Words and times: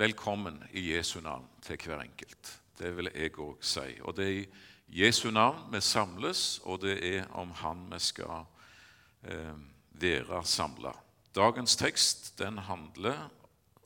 velkommen 0.00 0.62
i 0.72 0.94
Jesu 0.94 1.20
navn 1.20 1.44
til 1.62 1.76
hver 1.84 2.00
enkelt. 2.00 2.60
Det 2.78 2.96
vil 2.96 3.10
jeg 3.14 3.34
òg 3.36 3.58
si. 3.60 3.98
Og 4.00 4.16
det 4.16 4.24
er 4.24 4.38
i 4.38 5.02
Jesu 5.02 5.30
navn 5.30 5.66
vi 5.74 5.80
samles, 5.84 6.60
og 6.64 6.80
det 6.80 6.94
er 7.04 7.26
om 7.36 7.50
Han 7.50 7.82
vi 7.92 7.98
skal 8.00 8.46
eh, 9.28 9.58
være 9.92 10.44
samla. 10.44 10.92
Dagens 11.34 11.76
tekst 11.76 12.38
den 12.38 12.58
handler 12.58 13.28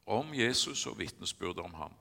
om 0.06 0.30
Jesus 0.34 0.86
og 0.86 0.98
vitnesbyrdet 0.98 1.58
om 1.58 1.74
ham. 1.74 1.92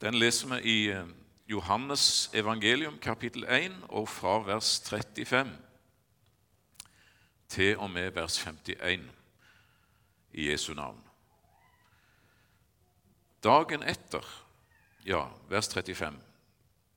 Den 0.00 0.14
leser 0.14 0.54
vi 0.54 0.60
i 0.62 0.88
eh, 0.90 1.06
Johannes 1.50 2.30
evangelium 2.34 2.98
kapittel 2.98 3.44
1 3.48 3.72
og 3.88 4.08
fra 4.08 4.38
vers 4.46 4.82
35 4.86 5.50
til 7.48 7.78
og 7.78 7.90
med 7.90 8.10
vers 8.10 8.38
51 8.46 9.10
i 10.32 10.50
Jesu 10.50 10.74
navn. 10.74 11.13
Dagen 13.44 13.82
etter, 13.82 14.24
ja, 15.04 15.26
vers 15.48 15.68
35 15.68 16.16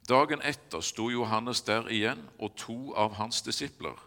Dagen 0.08 0.42
etter 0.42 0.82
sto 0.82 1.10
Johannes 1.12 1.62
der 1.68 1.90
igjen 1.92 2.22
og 2.40 2.54
to 2.56 2.94
av 2.96 3.18
hans 3.20 3.42
disipler. 3.44 3.98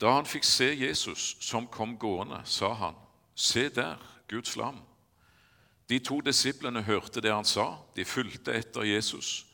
Da 0.00 0.14
han 0.16 0.26
fikk 0.26 0.48
se 0.48 0.70
Jesus 0.72 1.36
som 1.44 1.68
kom 1.68 1.98
gående, 2.00 2.40
sa 2.48 2.72
han, 2.72 2.96
Se 3.34 3.68
der, 3.68 4.00
Guds 4.28 4.56
lam. 4.56 4.80
De 5.88 5.98
to 5.98 6.20
disiplene 6.24 6.82
hørte 6.82 7.20
det 7.20 7.32
han 7.32 7.44
sa, 7.44 7.76
de 7.96 8.04
fulgte 8.04 8.54
etter 8.56 8.88
Jesus. 8.88 9.44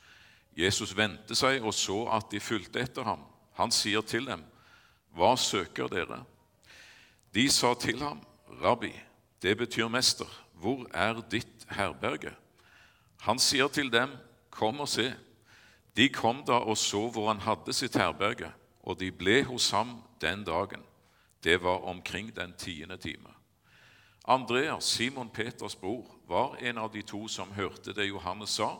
Jesus 0.57 0.95
vendte 0.97 1.35
seg 1.35 1.65
og 1.67 1.75
så 1.75 2.05
at 2.15 2.31
de 2.31 2.41
fulgte 2.41 2.79
etter 2.79 3.03
ham. 3.03 3.27
Han 3.59 3.75
sier 3.75 4.07
til 4.07 4.31
dem, 4.31 4.45
Hva 5.11 5.35
søker 5.37 5.91
dere? 5.91 6.23
De 7.35 7.49
sa 7.51 7.75
til 7.75 7.99
ham, 8.03 8.23
Rabbi, 8.63 8.95
det 9.43 9.57
betyr 9.59 9.91
mester, 9.91 10.31
hvor 10.61 10.87
er 10.95 11.21
ditt 11.31 11.67
herberge? 11.71 12.35
Han 13.21 13.39
sier 13.39 13.69
til 13.69 13.93
dem, 13.93 14.11
Kom 14.51 14.81
og 14.81 14.89
se. 14.89 15.13
De 15.97 16.09
kom 16.11 16.43
da 16.47 16.59
og 16.67 16.77
så 16.79 17.05
hvor 17.11 17.29
han 17.29 17.41
hadde 17.45 17.73
sitt 17.73 17.97
herberge, 17.99 18.51
og 18.83 18.99
de 18.99 19.11
ble 19.15 19.45
hos 19.47 19.71
ham 19.71 20.01
den 20.21 20.45
dagen. 20.45 20.83
Det 21.45 21.63
var 21.63 21.85
omkring 21.87 22.37
den 22.37 22.53
tiende 22.59 22.97
time. 22.97 23.31
Andreas, 24.25 24.85
Simon 24.85 25.31
Peters 25.31 25.75
bror, 25.75 26.11
var 26.29 26.57
en 26.61 26.79
av 26.79 26.93
de 26.93 27.03
to 27.03 27.29
som 27.29 27.53
hørte 27.53 27.95
det 27.95 28.09
Johannes 28.09 28.51
sa, 28.59 28.75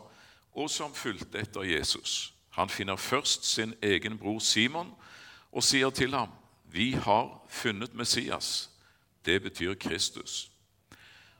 og 0.51 0.69
som 0.69 0.93
fulgte 0.93 1.39
etter 1.39 1.63
Jesus. 1.63 2.33
Han 2.49 2.69
finner 2.69 2.95
først 2.95 3.45
sin 3.45 3.73
egen 3.81 4.17
bror 4.17 4.39
Simon 4.39 4.91
og 5.51 5.63
sier 5.63 5.89
til 5.89 6.13
ham, 6.13 6.29
'Vi 6.63 6.91
har 6.91 7.41
funnet 7.47 7.93
Messias.' 7.93 8.69
Det 9.25 9.41
betyr 9.41 9.73
Kristus. 9.73 10.51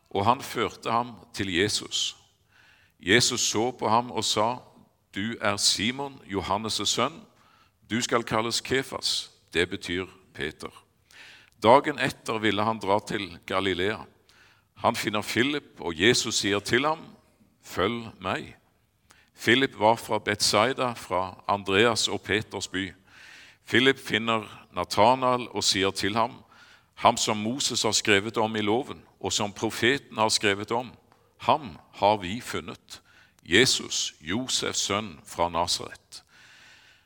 Og 0.09 0.25
han 0.25 0.41
førte 0.41 0.91
ham 0.91 1.13
til 1.33 1.53
Jesus. 1.53 2.15
Jesus 2.99 3.41
så 3.41 3.71
på 3.71 3.89
ham 3.89 4.11
og 4.11 4.23
sa, 4.23 4.55
'Du 5.15 5.35
er 5.41 5.57
Simon, 5.57 6.21
Johannes' 6.25 6.85
sønn. 6.85 7.21
Du 7.89 8.01
skal 8.01 8.23
kalles 8.23 8.61
Kefas.' 8.61 9.31
Det 9.53 9.69
betyr 9.69 10.05
Peter. 10.33 10.83
Dagen 11.63 11.99
etter 11.99 12.37
ville 12.37 12.63
han 12.63 12.79
dra 12.79 12.99
til 13.07 13.39
Galilea. 13.45 13.97
Han 14.75 14.95
finner 14.95 15.21
Philip, 15.21 15.79
og 15.79 15.99
Jesus 15.99 16.35
sier 16.35 16.59
til 16.59 16.85
ham, 16.85 16.99
'Følg 17.63 18.11
meg.' 18.21 18.55
Philip 19.39 19.79
var 19.79 19.95
fra 19.95 20.19
Betzaida, 20.19 20.93
fra 20.93 21.43
Andreas 21.47 22.07
og 22.07 22.21
Peters 22.21 22.67
by. 22.67 22.93
Philip 23.67 23.99
finner 23.99 24.67
Natanael 24.73 25.47
og 25.49 25.63
sier 25.63 25.91
til 25.91 26.15
ham, 26.15 26.31
'Ham 26.95 27.17
som 27.17 27.37
Moses 27.37 27.83
har 27.83 27.91
skrevet 27.91 28.37
om 28.37 28.55
i 28.55 28.61
loven, 28.61 29.03
og 29.19 29.33
som 29.33 29.53
profeten 29.53 30.17
har 30.17 30.29
skrevet 30.29 30.71
om, 30.71 30.91
ham 31.37 31.77
har 31.93 32.17
vi 32.17 32.41
funnet.' 32.41 33.01
Jesus, 33.49 34.13
Josefs 34.21 34.85
sønn 34.85 35.19
fra 35.25 35.49
Nasaret. 35.49 36.23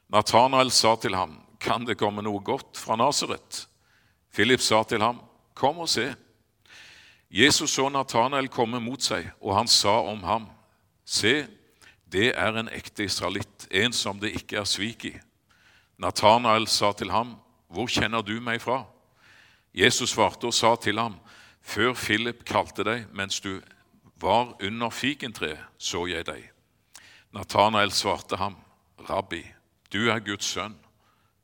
Nathanael 0.10 0.72
sa 0.72 0.96
til 0.96 1.16
ham, 1.16 1.40
'Kan 1.60 1.86
det 1.86 1.98
komme 1.98 2.22
noe 2.22 2.40
godt 2.40 2.78
fra 2.78 2.96
Nasaret?' 2.96 3.68
Philip 4.34 4.60
sa 4.60 4.84
til 4.84 5.02
ham, 5.02 5.22
'Kom 5.56 5.78
og 5.78 5.90
se.' 5.90 6.16
Jesus 7.32 7.72
så 7.72 7.90
Nathanael 7.90 8.48
komme 8.48 8.80
mot 8.80 9.02
seg, 9.02 9.32
og 9.42 9.56
han 9.58 9.68
sa 9.68 10.02
om 10.06 10.24
ham, 10.24 10.50
'Se, 11.06 11.48
det 12.12 12.34
er 12.38 12.60
en 12.60 12.70
ekte 12.70 13.04
israelitt, 13.04 13.68
en 13.72 13.94
som 13.94 14.20
det 14.20 14.36
ikke 14.36 14.58
er 14.58 14.64
svik 14.64 15.06
i.' 15.06 15.20
Nathanael 15.98 16.68
sa 16.68 16.92
til 16.92 17.12
ham, 17.12 17.36
'Hvor 17.70 17.88
kjenner 17.88 18.22
du 18.22 18.40
meg 18.42 18.62
fra?' 18.62 18.84
Jesus 19.74 20.10
svarte 20.10 20.46
og 20.46 20.54
sa 20.54 20.76
til 20.76 21.00
ham, 21.00 21.16
'Før 21.64 21.94
Philip 21.94 22.46
kalte 22.46 22.84
deg, 22.84 23.06
mens 23.14 23.40
du 23.40 23.62
var 24.22 24.56
under 24.62 24.90
fikentreet, 24.90 25.60
så 25.78 26.06
jeg 26.06 26.26
deg.' 26.26 26.50
Nathanael 27.34 27.92
svarte 27.92 28.38
ham, 28.38 28.56
'Rabbi, 29.00 29.44
du 29.94 30.10
er 30.10 30.20
Guds 30.20 30.46
sønn, 30.46 30.78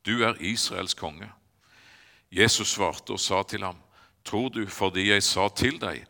du 0.06 0.22
er 0.22 0.36
Israels 0.40 0.94
konge.' 0.94 1.32
Jesus 2.30 2.68
svarte 2.68 3.12
og 3.12 3.20
sa 3.20 3.42
til 3.42 3.64
ham, 3.64 3.76
Tror 4.24 4.48
du 4.48 4.66
fordi 4.66 5.08
jeg 5.08 5.22
sa 5.22 5.48
til 5.48 5.78
deg 5.80 6.04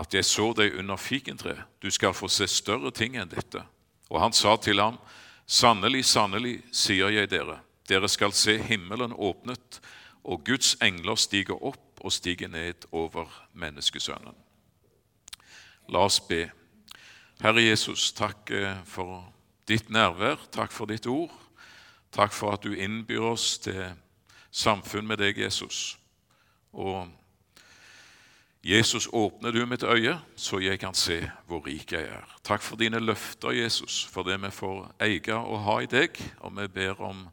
at 0.00 0.14
jeg 0.14 0.24
så 0.24 0.52
deg 0.56 0.78
under 0.78 0.96
fikentreet, 0.96 1.60
du 1.82 1.90
skal 1.90 2.14
få 2.16 2.28
se 2.28 2.46
større 2.48 2.90
ting 2.90 3.18
enn 3.20 3.28
dette? 3.28 3.60
Og 4.08 4.20
han 4.20 4.32
sa 4.32 4.56
til 4.56 4.80
ham, 4.80 4.96
Sannelig, 5.46 6.04
sannelig, 6.04 6.62
sier 6.72 7.10
jeg 7.12 7.28
dere, 7.28 7.58
dere 7.88 8.08
skal 8.08 8.32
se 8.32 8.56
himmelen 8.62 9.12
åpnet, 9.12 9.80
og 10.24 10.44
Guds 10.46 10.76
engler 10.80 11.18
stiger 11.18 11.58
opp 11.60 11.91
og 12.02 12.12
stiger 12.12 12.48
ned 12.48 12.86
over 12.92 13.30
menneskesønnen. 13.54 14.34
La 15.88 16.04
oss 16.06 16.20
be. 16.20 16.44
Herre 17.42 17.62
Jesus, 17.62 18.12
takk 18.12 18.50
eh, 18.50 18.82
for 18.86 19.24
ditt 19.68 19.90
nærvær, 19.90 20.42
takk 20.52 20.72
for 20.74 20.90
ditt 20.90 21.06
ord. 21.06 21.32
Takk 22.12 22.34
for 22.36 22.52
at 22.52 22.62
du 22.62 22.74
innbyr 22.74 23.32
oss 23.32 23.56
til 23.64 23.94
samfunn 24.50 25.06
med 25.08 25.22
deg, 25.22 25.38
Jesus. 25.40 25.96
Og 26.72 27.08
Jesus, 28.62 29.08
åpner 29.12 29.50
du 29.50 29.64
mitt 29.66 29.82
øye, 29.82 30.18
så 30.36 30.60
jeg 30.62 30.78
kan 30.78 30.94
se 30.94 31.18
hvor 31.46 31.64
rik 31.66 31.92
jeg 31.92 32.04
er. 32.04 32.36
Takk 32.44 32.62
for 32.62 32.76
dine 32.76 33.00
løfter, 33.00 33.50
Jesus, 33.50 34.04
for 34.04 34.22
det 34.22 34.38
vi 34.42 34.50
får 34.54 34.92
eie 35.02 35.34
og 35.34 35.64
ha 35.64 35.80
i 35.82 35.90
deg. 35.90 36.20
Og 36.40 36.54
vi 36.60 36.68
ber 36.68 37.00
om 37.00 37.26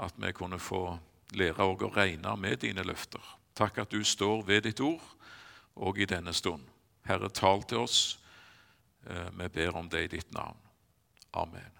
at 0.00 0.16
vi 0.16 0.32
kunne 0.32 0.58
få 0.58 0.98
lære 1.36 1.66
å 1.66 1.92
regne 1.92 2.36
med 2.36 2.62
dine 2.64 2.86
løfter. 2.86 3.41
Takk 3.54 3.78
at 3.78 3.92
du 3.92 4.04
står 4.04 4.42
ved 4.46 4.64
ditt 4.68 4.80
ord 4.80 5.04
og 5.76 5.98
i 5.98 6.08
denne 6.08 6.32
stund. 6.32 6.64
Herre, 7.06 7.28
tal 7.28 7.62
til 7.68 7.84
oss. 7.84 8.18
Eh, 9.06 9.28
vi 9.38 9.48
ber 9.48 9.76
om 9.76 9.88
det 9.88 10.04
i 10.04 10.10
ditt 10.16 10.32
navn. 10.34 10.58
Amen. 11.32 11.70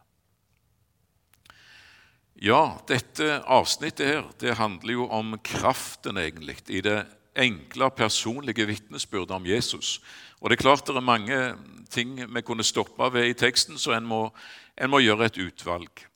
Ja, 2.43 2.79
dette 2.89 3.43
avsnittet 3.45 4.07
her, 4.09 4.25
det 4.41 4.57
handler 4.59 4.93
jo 4.93 5.09
om 5.13 5.37
kraften, 5.45 6.17
egentlig, 6.19 6.57
i 6.69 6.81
det 6.81 7.05
enkle, 7.39 7.91
personlige 7.91 8.67
vitnesbyrdet 8.67 9.31
om 9.31 9.47
Jesus. 9.47 10.01
Og 10.41 10.51
Det 10.51 10.59
er 10.59 10.63
klart 10.63 10.87
det 10.87 10.97
er 10.97 11.01
mange 11.01 11.55
ting 11.91 12.35
vi 12.35 12.43
kunne 12.43 12.65
stoppa 12.65 13.09
ved 13.09 13.29
i 13.29 13.37
teksten, 13.39 13.79
så 13.79 13.93
en 13.93 14.07
må, 14.07 14.33
en 14.77 14.91
må, 14.91 14.99
gjøre 14.99 15.27
et 15.27 15.39
utvalg. 15.39 16.07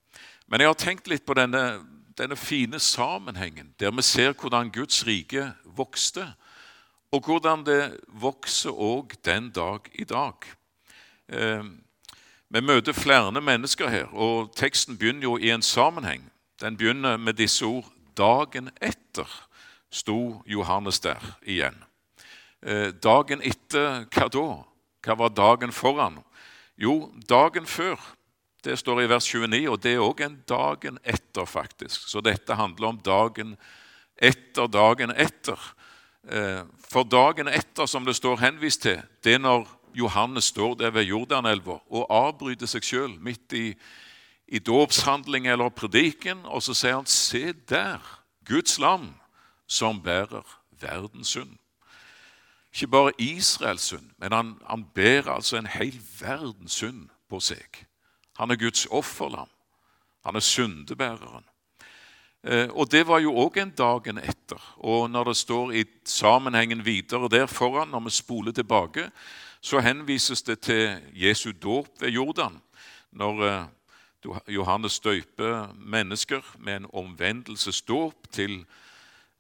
Men 0.48 0.60
jeg 0.60 0.68
har 0.68 0.74
tenkt 0.74 1.08
litt 1.08 1.26
på 1.26 1.34
denne, 1.34 1.80
denne 2.18 2.36
fine 2.36 2.78
sammenhengen, 2.78 3.74
der 3.80 3.90
vi 3.90 4.02
ser 4.02 4.32
hvordan 4.32 4.72
Guds 4.72 5.06
rike 5.06 5.52
vokste, 5.64 6.34
og 7.12 7.24
hvordan 7.24 7.64
det 7.66 8.00
vokser 8.08 8.70
òg 8.70 9.14
den 9.24 9.50
dag 9.50 9.80
i 9.94 10.04
dag. 10.04 10.34
Eh, 11.28 11.64
vi 12.48 12.60
møter 12.60 12.92
flere 12.92 13.40
mennesker 13.40 13.88
her, 13.88 14.06
og 14.14 14.52
teksten 14.56 14.98
begynner 14.98 15.22
jo 15.22 15.36
i 15.36 15.50
en 15.50 15.62
sammenheng. 15.62 16.32
Den 16.60 16.76
begynner 16.76 17.16
med 17.16 17.34
disse 17.34 17.64
ord 17.64 17.92
'Dagen 18.16 18.70
etter 18.80 19.48
sto 19.90 20.42
Johannes 20.46 21.00
der 21.00 21.36
igjen'. 21.42 21.84
Eh, 22.62 22.92
dagen 23.02 23.42
etter, 23.42 24.04
hva 24.04 24.28
da? 24.28 24.62
Hva 25.04 25.14
var 25.14 25.28
dagen 25.28 25.72
foran? 25.72 26.18
Jo, 26.78 27.12
dagen 27.28 27.66
før. 27.66 28.15
Det 28.64 28.78
står 28.78 29.02
i 29.02 29.08
vers 29.08 29.26
29, 29.34 29.70
og 29.70 29.82
det 29.82 29.92
er 29.94 30.04
òg 30.04 30.22
en 30.24 30.38
dagen 30.48 30.98
etter, 31.04 31.44
faktisk. 31.44 32.08
Så 32.08 32.22
dette 32.24 32.54
handler 32.54 32.88
om 32.88 33.00
dagen 33.04 33.56
etter 34.16 34.66
dagen 34.66 35.12
etter. 35.12 35.60
Eh, 36.28 36.62
for 36.90 37.04
dagen 37.04 37.48
etter, 37.48 37.86
som 37.86 38.04
det 38.04 38.16
står 38.16 38.40
henvist 38.40 38.82
til, 38.82 39.02
det 39.24 39.36
er 39.36 39.44
når 39.44 39.68
Johannes 39.96 40.44
står 40.52 40.74
der 40.74 40.90
ved 40.90 41.08
Jordanelva 41.08 41.78
og 41.88 42.10
avbryter 42.12 42.68
seg 42.68 42.84
sjøl 42.84 43.14
midt 43.22 43.52
i, 43.56 43.68
i 44.48 44.58
dåpshandling 44.58 45.46
eller 45.48 45.72
prediken, 45.72 46.42
og 46.44 46.62
så 46.62 46.74
sier 46.74 46.98
han, 46.98 47.06
'Se 47.06 47.52
der, 47.52 48.00
Guds 48.44 48.78
lam, 48.78 49.14
som 49.66 50.02
bærer 50.02 50.44
verdens 50.80 51.36
synd'. 51.36 51.56
Ikke 52.74 52.86
bare 52.86 53.12
Israels 53.18 53.82
synd, 53.82 54.10
men 54.18 54.32
han, 54.32 54.58
han 54.68 54.84
bærer 54.94 55.32
altså 55.32 55.56
en 55.56 55.66
hel 55.66 56.00
verdens 56.20 56.72
synd 56.72 57.08
på 57.30 57.40
seg. 57.40 57.86
Han 58.38 58.50
er 58.50 58.56
Guds 58.56 58.86
offerlam. 58.90 59.48
Han 60.24 60.36
er 60.36 60.40
syndebæreren. 60.40 61.44
Eh, 62.46 62.68
og 62.70 62.90
det 62.90 63.06
var 63.06 63.18
jo 63.18 63.34
òg 63.34 63.58
en 63.58 63.72
dagen 63.74 64.18
etter. 64.18 64.60
Og 64.76 65.10
når 65.10 65.30
det 65.30 65.36
står 65.36 65.72
i 65.72 65.84
sammenhengen 66.04 66.84
videre 66.84 67.28
der 67.28 67.46
foran, 67.46 67.88
når 67.88 68.00
vi 68.06 68.10
spoler 68.10 68.52
tilbake, 68.52 69.10
så 69.60 69.80
henvises 69.80 70.42
det 70.42 70.60
til 70.60 71.00
Jesu 71.14 71.52
dåp 71.52 71.88
ved 72.00 72.08
Jordan. 72.08 72.60
Når 73.12 73.42
eh, 73.46 73.64
Johannes 74.48 75.00
døyper 75.00 75.72
mennesker 75.74 76.42
med 76.58 76.76
en 76.76 76.86
omvendelsesdåp 76.92 78.30
til 78.32 78.64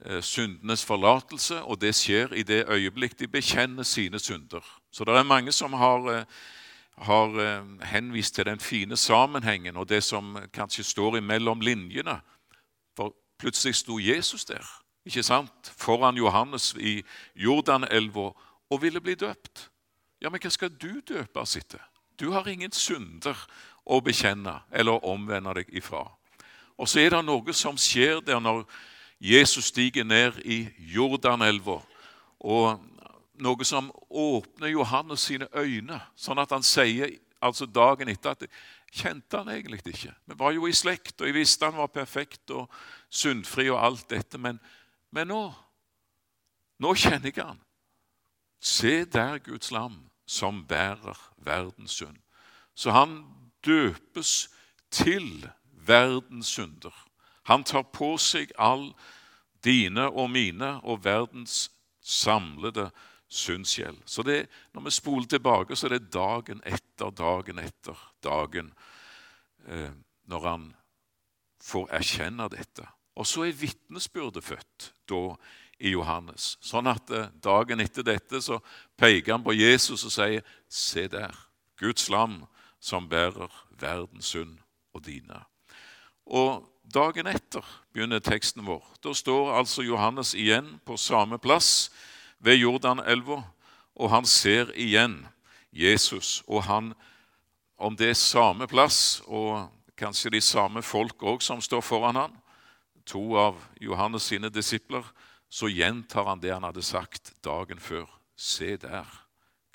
eh, 0.04 0.22
syndenes 0.22 0.84
forlatelse, 0.84 1.62
og 1.62 1.80
det 1.80 1.94
skjer 1.94 2.34
i 2.34 2.42
det 2.42 2.64
øyeblikk 2.68 3.18
de 3.18 3.28
bekjenner 3.28 3.82
sine 3.82 4.18
synder. 4.18 4.64
Så 4.90 5.04
det 5.04 5.14
er 5.14 5.22
mange 5.22 5.52
som 5.52 5.72
har, 5.72 6.26
har 6.98 7.62
henvist 7.84 8.34
til 8.34 8.46
den 8.48 8.60
fine 8.60 8.96
sammenhengen 8.96 9.76
og 9.76 9.88
det 9.88 10.02
som 10.04 10.36
kanskje 10.52 10.84
står 10.84 11.16
imellom 11.16 11.60
linjene 11.60 12.20
For 12.96 13.12
Plutselig 13.38 13.74
sto 13.74 13.98
Jesus 13.98 14.44
der 14.44 14.64
ikke 15.06 15.22
sant? 15.22 15.72
foran 15.76 16.16
Johannes 16.16 16.74
i 16.78 17.02
Jordanelva 17.36 18.32
og 18.70 18.82
ville 18.82 19.00
bli 19.00 19.14
døpt. 19.14 19.70
Ja, 20.20 20.30
Men 20.30 20.40
hva 20.40 20.50
skal 20.50 20.70
du 20.70 21.00
døpes 21.00 21.56
etter? 21.56 21.82
Du 22.20 22.32
har 22.32 22.48
ingen 22.48 22.72
synder 22.72 23.36
å 23.84 24.00
bekjenne 24.00 24.62
eller 24.72 25.04
omvende 25.04 25.54
deg 25.54 25.68
ifra. 25.70 26.08
Og 26.78 26.88
så 26.88 27.00
er 27.00 27.10
det 27.10 27.24
noe 27.24 27.52
som 27.52 27.76
skjer 27.76 28.20
der 28.20 28.40
når 28.40 28.64
Jesus 29.20 29.70
stiger 29.70 30.04
ned 30.04 30.40
i 30.44 30.66
Jordanelva. 30.78 31.80
Og 32.40 32.80
noe 33.42 33.64
som 33.64 33.90
åpner 34.10 34.72
Johannes 34.72 35.26
sine 35.28 35.48
øyne, 35.54 36.00
sånn 36.16 36.40
at 36.42 36.54
han 36.54 36.64
sier 36.66 37.12
altså 37.44 37.66
dagen 37.68 38.08
etter 38.08 38.32
at 38.32 38.46
kjente 38.96 39.38
han 39.38 39.50
egentlig 39.52 39.82
ikke. 39.92 40.14
Vi 40.26 40.38
var 40.38 40.54
jo 40.56 40.66
i 40.66 40.74
slekt, 40.74 41.20
og 41.20 41.28
jeg 41.28 41.36
visste 41.36 41.68
han 41.68 41.78
var 41.78 41.92
perfekt 41.92 42.50
og 42.54 42.72
syndfri 43.12 43.68
og 43.70 43.82
alt 43.82 44.08
dette. 44.10 44.40
Men, 44.40 44.60
men 45.12 45.28
nå 45.30 45.42
nå 46.82 46.92
kjenner 46.98 47.32
jeg 47.32 47.44
han. 47.44 47.60
Se 48.60 49.04
der 49.04 49.38
Guds 49.44 49.70
lam 49.72 50.06
som 50.28 50.64
bærer 50.68 51.16
verdens 51.36 51.96
synd. 51.96 52.18
Så 52.74 52.92
han 52.92 53.22
døpes 53.64 54.48
til 54.90 55.48
verdens 55.86 56.52
synder. 56.52 56.92
Han 57.48 57.64
tar 57.64 57.86
på 57.94 58.16
seg 58.20 58.52
all 58.58 58.90
dine 59.64 60.08
og 60.10 60.30
mine 60.30 60.76
og 60.82 61.04
verdens 61.04 61.70
samlede 62.02 62.90
syndsgjeld. 63.28 63.98
Så 64.06 64.22
det, 64.22 64.46
når 64.74 64.86
vi 64.86 64.90
spoler 64.90 65.26
tilbake, 65.26 65.76
så 65.76 65.86
er 65.86 65.96
det 65.96 66.12
dagen 66.14 66.62
etter 66.66 67.10
dagen 67.10 67.58
etter 67.58 67.98
dagen 68.24 68.72
eh, 69.66 69.90
når 70.30 70.48
han 70.48 70.66
får 71.62 71.90
erkjenne 71.98 72.48
dette. 72.52 72.86
Og 73.16 73.26
så 73.26 73.46
er 73.46 73.56
vitnesbyrdet 73.58 74.44
født 74.44 74.90
da 75.10 75.22
i 75.78 75.92
Johannes. 75.92 76.54
Sånn 76.64 76.88
at 76.90 77.10
eh, 77.10 77.30
dagen 77.42 77.82
etter 77.82 78.06
dette 78.06 78.40
så 78.44 78.60
peker 78.98 79.36
han 79.36 79.44
på 79.44 79.56
Jesus 79.56 80.04
og 80.04 80.14
sier, 80.14 80.44
'Se 80.68 81.08
der, 81.08 81.34
Guds 81.76 82.08
lam 82.08 82.44
som 82.80 83.08
bærer 83.08 83.52
verdens 83.80 84.32
synd 84.32 84.58
og 84.94 85.04
dine'. 85.06 85.42
Og 86.26 86.64
dagen 86.94 87.26
etter 87.26 87.64
begynner 87.92 88.22
teksten 88.22 88.64
vår. 88.66 88.84
Da 89.02 89.12
står 89.12 89.58
altså 89.58 89.82
Johannes 89.82 90.34
igjen 90.34 90.80
på 90.86 90.96
samme 90.96 91.38
plass 91.38 91.90
ved 92.46 92.60
Jordanelva, 92.62 93.42
og 93.96 94.12
han 94.12 94.26
ser 94.28 94.70
igjen 94.78 95.24
Jesus. 95.74 96.42
Og 96.46 96.64
han, 96.68 96.92
om 97.76 97.96
det 97.96 98.12
er 98.12 98.20
samme 98.20 98.68
plass 98.70 99.20
og 99.26 99.66
kanskje 99.98 100.36
de 100.36 100.42
samme 100.44 100.82
folk 100.84 101.22
òg 101.24 101.42
som 101.44 101.62
står 101.64 101.84
foran 101.84 102.20
han, 102.20 102.36
to 103.06 103.36
av 103.38 103.58
Johannes 103.80 104.28
sine 104.30 104.50
disipler, 104.50 105.04
så 105.48 105.70
gjentar 105.70 106.26
han 106.26 106.42
det 106.42 106.52
han 106.52 106.66
hadde 106.66 106.84
sagt 106.84 107.32
dagen 107.44 107.80
før. 107.80 108.08
Se 108.36 108.76
der, 108.76 109.06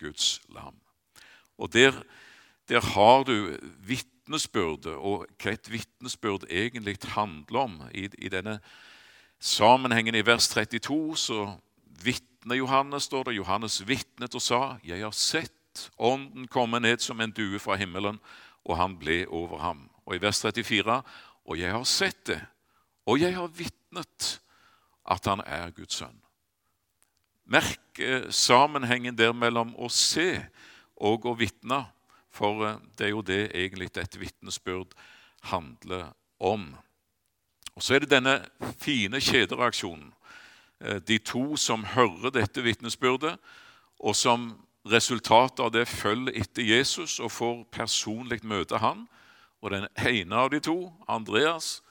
Guds 0.01 0.41
lam. 0.53 0.75
Og 1.57 1.71
der, 1.73 1.95
der 2.69 2.81
har 2.93 3.23
du 3.23 3.55
vitnesbyrdet, 3.85 4.93
og 4.93 5.25
hva 5.41 5.53
et 5.53 5.71
vitnesbyrd 5.71 6.45
egentlig 6.49 6.97
handler 7.15 7.65
om. 7.65 7.79
I, 7.93 8.09
I, 8.17 8.29
denne 8.29 8.59
sammenhengen 9.39 10.17
i 10.17 10.25
vers 10.25 10.49
32 10.51 11.17
så 11.17 11.45
vitne 12.05 12.57
Johannes, 12.57 13.03
står 13.03 13.23
det. 13.29 13.35
Johannes 13.35 13.81
vitnet 13.87 14.35
og 14.35 14.41
sa, 14.41 14.77
'Jeg 14.83 15.01
har 15.01 15.11
sett 15.11 15.89
Ånden 15.97 16.47
komme 16.47 16.79
ned 16.79 16.99
som 16.99 17.21
en 17.21 17.31
due 17.31 17.59
fra 17.59 17.75
himmelen', 17.75 18.19
og 18.65 18.77
han 18.77 18.97
ble 18.97 19.25
over 19.29 19.57
ham. 19.57 19.89
Og 20.05 20.15
i 20.15 20.21
vers 20.21 20.41
34.: 20.45 21.01
Og 21.45 21.59
jeg 21.59 21.71
har 21.71 21.83
sett 21.83 22.27
det, 22.27 22.41
og 23.05 23.19
jeg 23.19 23.35
har 23.35 23.47
vitnet 23.47 24.41
at 25.05 25.25
han 25.25 25.41
er 25.45 25.71
Guds 25.71 25.95
sønn. 25.95 26.21
Merk 27.45 27.99
sammenhengen 28.29 29.17
der 29.17 29.33
mellom 29.33 29.73
å 29.75 29.89
se 29.89 30.45
og 31.01 31.25
å 31.25 31.35
vitne, 31.37 31.85
for 32.31 32.65
eh, 32.67 32.79
det 32.97 33.07
er 33.07 33.13
jo 33.15 33.25
det 33.25 33.41
egentlig 33.49 33.89
et 33.97 34.19
vitnesbyrd 34.19 34.93
handler 35.51 36.13
om. 36.39 36.75
Og 37.75 37.83
Så 37.83 37.95
er 37.95 38.03
det 38.03 38.11
denne 38.11 38.37
fine 38.79 39.19
kjedereaksjonen. 39.19 40.11
Eh, 40.81 40.99
de 41.07 41.17
to 41.17 41.55
som 41.57 41.85
hører 41.85 42.33
dette 42.33 42.63
vitnesbyrdet, 42.65 43.37
og 43.99 44.15
som 44.15 44.51
resultatet 44.89 45.59
av 45.61 45.71
det 45.73 45.85
følger 45.87 46.39
etter 46.41 46.65
Jesus 46.65 47.19
og 47.19 47.31
får 47.31 47.63
personlig 47.71 48.41
møte 48.43 48.81
han. 48.81 49.05
Og 49.61 49.71
den 49.71 49.85
ene 50.01 50.35
av 50.35 50.49
de 50.49 50.59
to, 50.59 50.89
Andreas, 51.07 51.81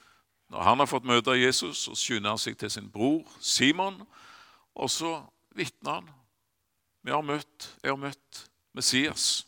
når 0.51 0.65
han 0.67 0.83
har 0.83 0.89
fått 0.91 1.07
møte 1.07 1.37
Jesus, 1.39 1.85
så 1.85 1.95
skynder 1.95 2.33
han 2.33 2.41
seg 2.41 2.57
til 2.59 2.71
sin 2.71 2.89
bror 2.91 3.23
Simon, 3.39 4.01
og 4.75 4.91
så 4.91 5.21
vitner 5.55 6.01
han. 6.01 6.09
Vi 7.01 7.15
har 7.15 7.23
møtt, 7.23 7.69
jeg 7.81 7.93
har 7.93 7.99
møtt 7.99 8.43
Messias. 8.75 9.45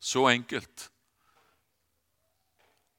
Så 0.00 0.26
enkelt. 0.28 0.90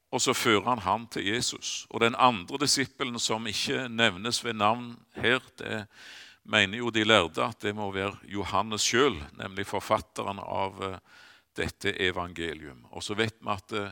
Og 0.08 0.22
så 0.24 0.32
fører 0.32 0.64
han 0.70 0.80
ham 0.86 1.04
til 1.12 1.26
Jesus. 1.28 1.86
Og 1.90 2.00
den 2.00 2.16
andre 2.16 2.58
disippelen 2.62 3.18
som 3.20 3.46
ikke 3.46 3.88
nevnes 3.92 4.40
ved 4.44 4.56
navn 4.56 4.94
her, 5.16 5.42
det 5.58 5.84
mener 6.48 6.80
jo 6.80 6.90
de 6.90 7.04
lærde 7.04 7.44
at 7.44 7.60
det 7.60 7.74
må 7.76 7.90
være 7.92 8.16
Johannes 8.32 8.86
sjøl, 8.88 9.18
nemlig 9.36 9.66
forfatteren 9.68 10.40
av 10.40 10.80
eh, 10.84 10.96
dette 11.58 11.92
evangelium. 12.00 12.86
Og 12.90 13.04
så 13.04 13.16
vet 13.18 13.36
vi 13.42 13.52
at 13.52 13.74
eh, 13.76 13.90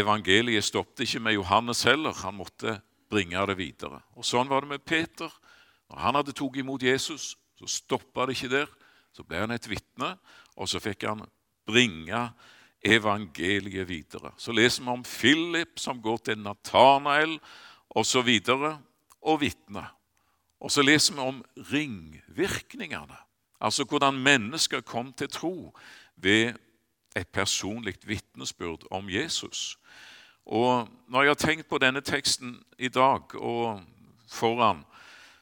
evangeliet 0.00 0.64
stoppet 0.64 1.08
ikke 1.08 1.24
med 1.26 1.34
Johannes 1.34 1.82
heller. 1.88 2.14
Han 2.22 2.38
måtte 2.38 2.78
bringe 3.10 3.46
det 3.50 3.58
videre. 3.58 3.98
Og 4.14 4.26
Sånn 4.26 4.50
var 4.50 4.62
det 4.62 4.76
med 4.76 4.86
Peter. 4.86 5.32
Når 5.88 6.04
han 6.04 6.20
hadde 6.20 6.36
tatt 6.36 6.60
imot 6.60 6.84
Jesus, 6.84 7.32
så 7.58 7.66
stoppa 7.66 8.28
det 8.28 8.36
ikke 8.36 8.52
der. 8.54 8.70
Så 9.10 9.24
ble 9.26 9.40
han 9.42 9.50
et 9.50 9.66
vitne, 9.66 10.12
og 10.54 10.68
så 10.70 10.78
fikk 10.82 11.08
han 11.08 11.24
bringe 11.66 12.06
evangeliet 12.14 12.54
videre. 13.88 14.32
Så 14.36 14.52
leser 14.52 14.82
vi 14.82 14.88
om 14.88 15.02
Philip 15.02 15.78
som 15.78 16.02
går 16.02 16.16
til 16.16 16.38
Natanael 16.38 17.38
osv. 17.90 18.28
Og, 18.48 18.78
og 19.22 19.40
vitner. 19.40 19.94
Og 20.60 20.70
så 20.70 20.82
leser 20.82 21.14
vi 21.14 21.20
om 21.20 21.44
ringvirkningene, 21.72 23.16
altså 23.60 23.84
hvordan 23.84 24.14
mennesker 24.14 24.80
kom 24.80 25.12
til 25.12 25.28
tro 25.28 25.78
ved 26.16 26.54
et 27.16 27.28
personlig 27.28 27.94
vitnesbyrd 28.06 28.86
om 28.90 29.10
Jesus. 29.10 29.78
Og 30.46 30.88
Når 31.08 31.22
jeg 31.22 31.30
har 31.30 31.34
tenkt 31.34 31.68
på 31.68 31.78
denne 31.78 32.00
teksten 32.00 32.62
i 32.78 32.88
dag 32.88 33.34
og 33.34 33.82
foran, 34.28 34.84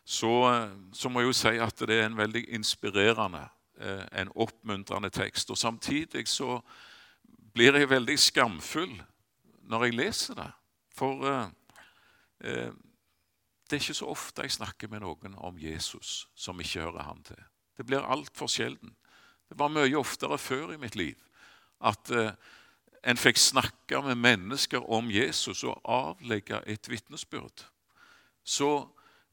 så, 0.04 0.68
så 0.92 1.08
må 1.08 1.20
jeg 1.20 1.26
jo 1.26 1.32
si 1.32 1.48
at 1.48 1.78
det 1.78 2.00
er 2.00 2.06
en 2.06 2.16
veldig 2.16 2.44
inspirerende, 2.48 3.48
eh, 3.80 4.20
en 4.20 4.30
oppmuntrende 4.34 5.10
tekst. 5.10 5.50
Og 5.50 5.58
Samtidig 5.58 6.28
så 6.28 6.60
blir 7.56 7.78
jeg 7.78 7.88
veldig 7.88 8.18
skamfull 8.20 8.92
når 9.66 9.86
jeg 9.86 9.96
leser 9.96 10.36
det. 10.38 10.50
For 10.96 11.24
eh, 11.28 11.46
eh, 12.44 12.74
det 13.66 13.78
er 13.78 13.82
ikke 13.82 13.98
så 13.98 14.10
ofte 14.12 14.44
jeg 14.44 14.58
snakker 14.58 14.90
med 14.92 15.02
noen 15.02 15.34
om 15.42 15.56
Jesus 15.58 16.26
som 16.38 16.60
ikke 16.60 16.84
hører 16.84 17.08
han 17.08 17.22
til. 17.26 17.40
Det 17.76 17.86
blir 17.88 18.04
altfor 18.04 18.50
sjelden. 18.50 18.92
Det 19.48 19.58
var 19.58 19.72
mye 19.72 19.98
oftere 19.98 20.38
før 20.38 20.74
i 20.74 20.80
mitt 20.80 20.96
liv 20.98 21.16
at 21.84 22.10
eh, 22.10 22.32
en 23.06 23.20
fikk 23.20 23.38
snakke 23.38 24.00
med 24.02 24.18
mennesker 24.18 24.84
om 24.90 25.10
Jesus 25.12 25.64
og 25.64 25.80
avlegge 25.84 26.60
et 26.66 26.88
vitnesbyrd. 26.90 27.64
Så 28.44 28.88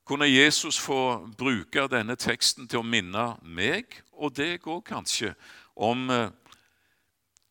kunne 0.05 0.27
Jesus 0.29 0.79
få 0.79 1.25
bruke 1.37 1.87
denne 1.87 2.15
teksten 2.19 2.67
til 2.67 2.81
å 2.81 2.87
minne 2.87 3.33
meg, 3.41 4.01
og 4.11 4.35
det 4.35 4.61
går 4.61 4.81
kanskje, 4.85 5.33
om, 5.75 6.09
eh, 6.09 6.29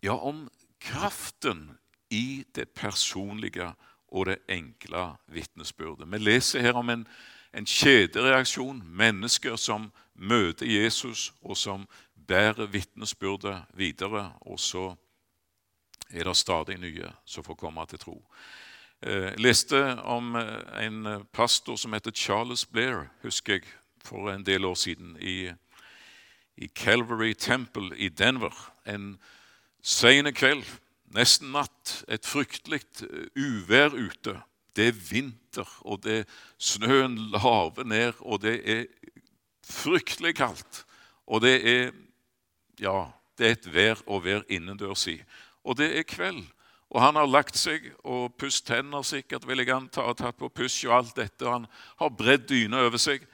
ja, 0.02 0.14
om 0.14 0.48
kraften 0.82 1.70
i 2.10 2.44
det 2.54 2.68
personlige 2.76 3.72
og 4.12 4.26
det 4.26 4.38
enkle 4.48 5.14
vitnesbyrdet. 5.32 6.08
Vi 6.12 6.18
leser 6.18 6.60
her 6.60 6.76
om 6.76 6.90
en, 6.90 7.06
en 7.54 7.66
kjedereaksjon, 7.66 8.82
mennesker 8.84 9.56
som 9.56 9.90
møter 10.14 10.66
Jesus, 10.66 11.32
og 11.42 11.56
som 11.56 11.86
bærer 12.28 12.66
vitnesbyrdet 12.66 13.62
videre. 13.74 14.32
Og 14.40 14.60
så 14.60 14.94
er 16.10 16.28
det 16.28 16.36
stadig 16.36 16.78
nye 16.78 17.08
som 17.24 17.44
får 17.44 17.54
komme 17.54 17.86
til 17.88 17.98
tro. 17.98 18.18
Jeg 19.02 19.40
leste 19.40 19.78
om 20.06 20.36
en 20.36 21.24
pastor 21.32 21.76
som 21.76 21.92
heter 21.92 22.10
Charles 22.14 22.66
Blair, 22.66 23.08
husker 23.22 23.52
jeg, 23.52 23.62
for 24.04 24.30
en 24.30 24.46
del 24.46 24.64
år 24.64 24.74
siden, 24.74 25.16
i, 25.20 25.50
i 26.56 26.68
Calvary 26.68 27.32
Temple 27.32 27.96
i 27.98 28.08
Denver. 28.08 28.72
En 28.86 29.18
sen 29.82 30.30
kveld, 30.34 30.66
nesten 31.12 31.52
natt, 31.52 32.02
et 32.08 32.26
fryktelig 32.26 32.84
uvær 33.36 33.94
ute. 33.94 34.38
Det 34.76 34.88
er 34.88 35.00
vinter, 35.10 35.68
og 35.84 36.00
det, 36.06 36.24
snøen 36.58 37.18
laver 37.34 37.84
ned, 37.84 38.12
og 38.20 38.40
det 38.42 38.60
er 38.64 38.86
fryktelig 39.66 40.36
kaldt. 40.38 40.84
Og 41.26 41.42
det 41.44 41.58
er 41.68 41.92
ja, 42.80 43.12
det 43.38 43.46
er 43.46 43.56
et 43.56 43.68
vær 43.74 44.00
å 44.06 44.18
være 44.22 44.46
innendørs 44.52 45.06
i. 45.12 45.18
Og 45.62 45.76
det 45.78 45.92
er 45.98 46.08
kveld. 46.08 46.42
Og 46.92 47.00
han 47.00 47.16
har 47.16 47.28
lagt 47.28 47.56
seg 47.56 47.86
og 48.04 48.34
pusset 48.36 48.66
tenner 48.68 49.04
sikkert, 49.06 49.46
vil 49.48 49.62
jeg 49.62 49.72
anta, 49.72 50.04
og 50.04 50.18
tatt 50.20 50.36
på 50.36 50.50
push 50.52 50.84
og 50.88 50.96
alt 50.98 51.16
dette. 51.16 51.46
og 51.46 51.52
Han 51.52 51.68
har 52.02 52.16
bredd 52.16 52.48
dyna 52.50 52.82
over 52.84 53.00
seg. 53.00 53.24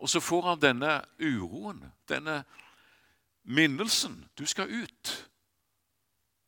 Og 0.00 0.10
så 0.10 0.22
får 0.22 0.48
han 0.48 0.62
denne 0.62 0.96
uroen, 1.20 1.84
denne 2.08 2.40
minnelsen. 3.44 4.16
Du 4.34 4.46
skal 4.46 4.72
ut. 4.72 5.12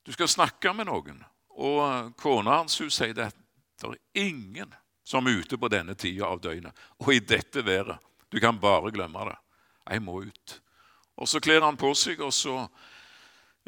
Du 0.02 0.12
skal 0.12 0.28
snakke 0.28 0.72
med 0.74 0.88
noen. 0.90 1.20
Og 1.52 2.12
kona 2.18 2.62
hans 2.62 2.78
hun 2.80 2.90
sier 2.90 3.18
at 3.26 3.36
det 3.82 3.90
er 3.90 4.26
ingen 4.28 4.72
som 5.04 5.26
er 5.26 5.42
ute 5.42 5.58
på 5.58 5.70
denne 5.70 5.94
tida 5.98 6.26
av 6.30 6.40
døgnet. 6.42 6.74
Og 7.02 7.14
i 7.14 7.20
dette 7.20 7.64
været. 7.66 7.98
Du 8.30 8.40
kan 8.40 8.58
bare 8.60 8.92
glemme 8.94 9.28
det. 9.28 9.38
Jeg 9.90 10.02
må 10.02 10.22
ut. 10.22 10.60
Og 11.16 11.28
Så 11.28 11.40
kler 11.40 11.60
han 11.60 11.76
på 11.76 11.92
seg, 11.94 12.20
og 12.20 12.32
så 12.32 12.68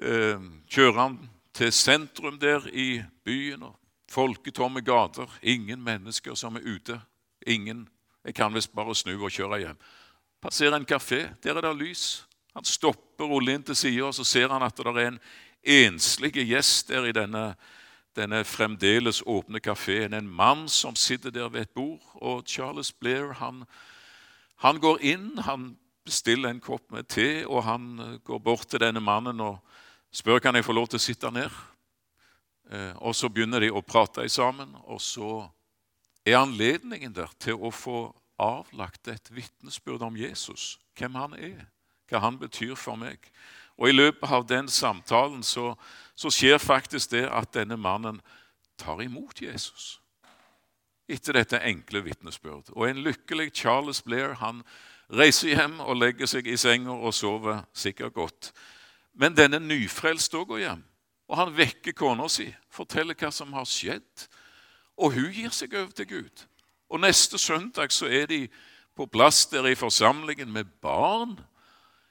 eh, 0.02 0.40
kjører 0.70 0.98
han 0.98 1.18
til 1.54 1.72
sentrum 1.72 2.38
der 2.38 2.66
i 2.72 3.02
byen. 3.24 3.62
og 3.62 3.76
Folketomme 4.10 4.80
gater, 4.80 5.30
ingen 5.42 5.82
mennesker 5.82 6.34
som 6.34 6.56
er 6.56 6.64
ute. 6.64 7.00
Ingen. 7.46 7.88
Jeg 8.24 8.34
kan 8.34 8.54
visst 8.54 8.74
bare 8.74 8.94
snu 8.94 9.18
og 9.18 9.30
kjøre 9.30 9.58
hjem. 9.58 9.78
Passerer 10.40 10.76
en 10.76 10.86
kafé, 10.86 11.34
der 11.42 11.56
er 11.56 11.60
det 11.60 11.76
lys. 11.76 12.24
Han 12.54 12.64
stopper, 12.64 13.26
ruller 13.26 13.54
inn 13.54 13.62
til 13.66 13.76
sida, 13.76 14.06
og 14.06 14.14
så 14.14 14.24
ser 14.24 14.52
han 14.52 14.62
at 14.62 14.76
det 14.76 14.86
er 14.86 15.08
en 15.08 15.20
enslig 15.64 16.34
gjest 16.36 16.88
der 16.88 17.08
i 17.08 17.12
denne, 17.12 17.54
denne 18.16 18.44
fremdeles 18.44 19.22
åpne 19.26 19.60
kafeen. 19.60 20.14
En 20.14 20.28
mann 20.28 20.68
som 20.68 20.96
sitter 20.96 21.30
der 21.30 21.48
ved 21.48 21.60
et 21.60 21.74
bord. 21.74 22.02
Og 22.14 22.44
Charles 22.46 22.92
Blair 22.92 23.32
han, 23.40 23.64
han 24.56 24.80
går 24.80 25.02
inn, 25.02 25.38
han 25.38 25.74
bestiller 26.04 26.50
en 26.50 26.60
kopp 26.60 26.90
med 26.92 27.08
te, 27.08 27.46
og 27.46 27.64
han 27.64 27.98
eh, 28.00 28.18
går 28.24 28.38
bort 28.38 28.68
til 28.68 28.82
denne 28.82 29.00
mannen 29.00 29.40
og 29.40 29.58
spør 30.14 30.38
kan 30.38 30.54
jeg 30.54 30.66
få 30.66 30.76
lov 30.76 30.88
til 30.90 31.00
å 31.00 31.04
sitte 31.04 31.30
ned. 31.32 31.50
Eh, 32.70 32.92
og 32.96 33.14
Så 33.14 33.28
begynner 33.28 33.60
de 33.60 33.72
å 33.72 33.82
prate 33.82 34.28
sammen, 34.28 34.76
og 34.84 35.00
så 35.00 35.48
er 36.24 36.40
anledningen 36.40 37.12
der 37.12 37.32
til 37.40 37.60
å 37.60 37.72
få 37.72 38.12
avlagt 38.40 39.08
et 39.08 39.30
vitnesbyrd 39.30 40.02
om 40.02 40.16
Jesus, 40.16 40.78
hvem 40.98 41.14
han 41.14 41.36
er, 41.38 41.66
hva 42.10 42.20
han 42.24 42.38
betyr 42.40 42.74
for 42.76 42.98
meg. 43.00 43.30
Og 43.78 43.88
I 43.88 43.96
løpet 43.96 44.30
av 44.30 44.46
den 44.46 44.68
samtalen 44.68 45.42
så, 45.42 45.74
så 46.14 46.30
skjer 46.30 46.58
faktisk 46.62 47.10
det 47.10 47.26
at 47.26 47.54
denne 47.54 47.76
mannen 47.76 48.20
tar 48.78 49.02
imot 49.02 49.42
Jesus 49.42 49.98
etter 51.08 51.36
dette 51.36 51.60
enkle 51.60 52.00
vitnesbyrd. 52.04 52.70
Og 52.72 52.88
en 52.88 53.02
lykkelig 53.04 53.50
Charles 53.52 54.00
Blair 54.02 54.38
han 54.40 54.62
reiser 55.12 55.52
hjem 55.52 55.80
og 55.84 55.98
legger 56.00 56.28
seg 56.30 56.48
i 56.48 56.56
senga 56.60 56.94
og 56.94 57.14
sover 57.14 57.64
sikkert 57.76 58.14
godt. 58.16 58.52
Men 59.12 59.36
denne 59.36 59.60
nyfrelste 59.62 60.40
òg 60.40 60.54
går 60.54 60.62
hjem, 60.64 60.84
og 61.28 61.38
han 61.38 61.52
vekker 61.56 61.96
kona 61.96 62.28
si, 62.28 62.48
forteller 62.72 63.16
hva 63.18 63.30
som 63.32 63.52
har 63.56 63.68
skjedd. 63.68 64.26
Og 64.96 65.14
hun 65.16 65.30
gir 65.34 65.52
seg 65.54 65.74
over 65.76 65.92
til 65.94 66.08
Gud. 66.08 66.46
Og 66.90 67.02
neste 67.02 67.38
søndag 67.38 67.92
så 67.92 68.08
er 68.08 68.28
de 68.30 68.46
på 68.94 69.06
plass 69.10 69.46
der 69.50 69.66
i 69.66 69.78
forsamlingen 69.78 70.52
med 70.52 70.70
barn. 70.82 71.36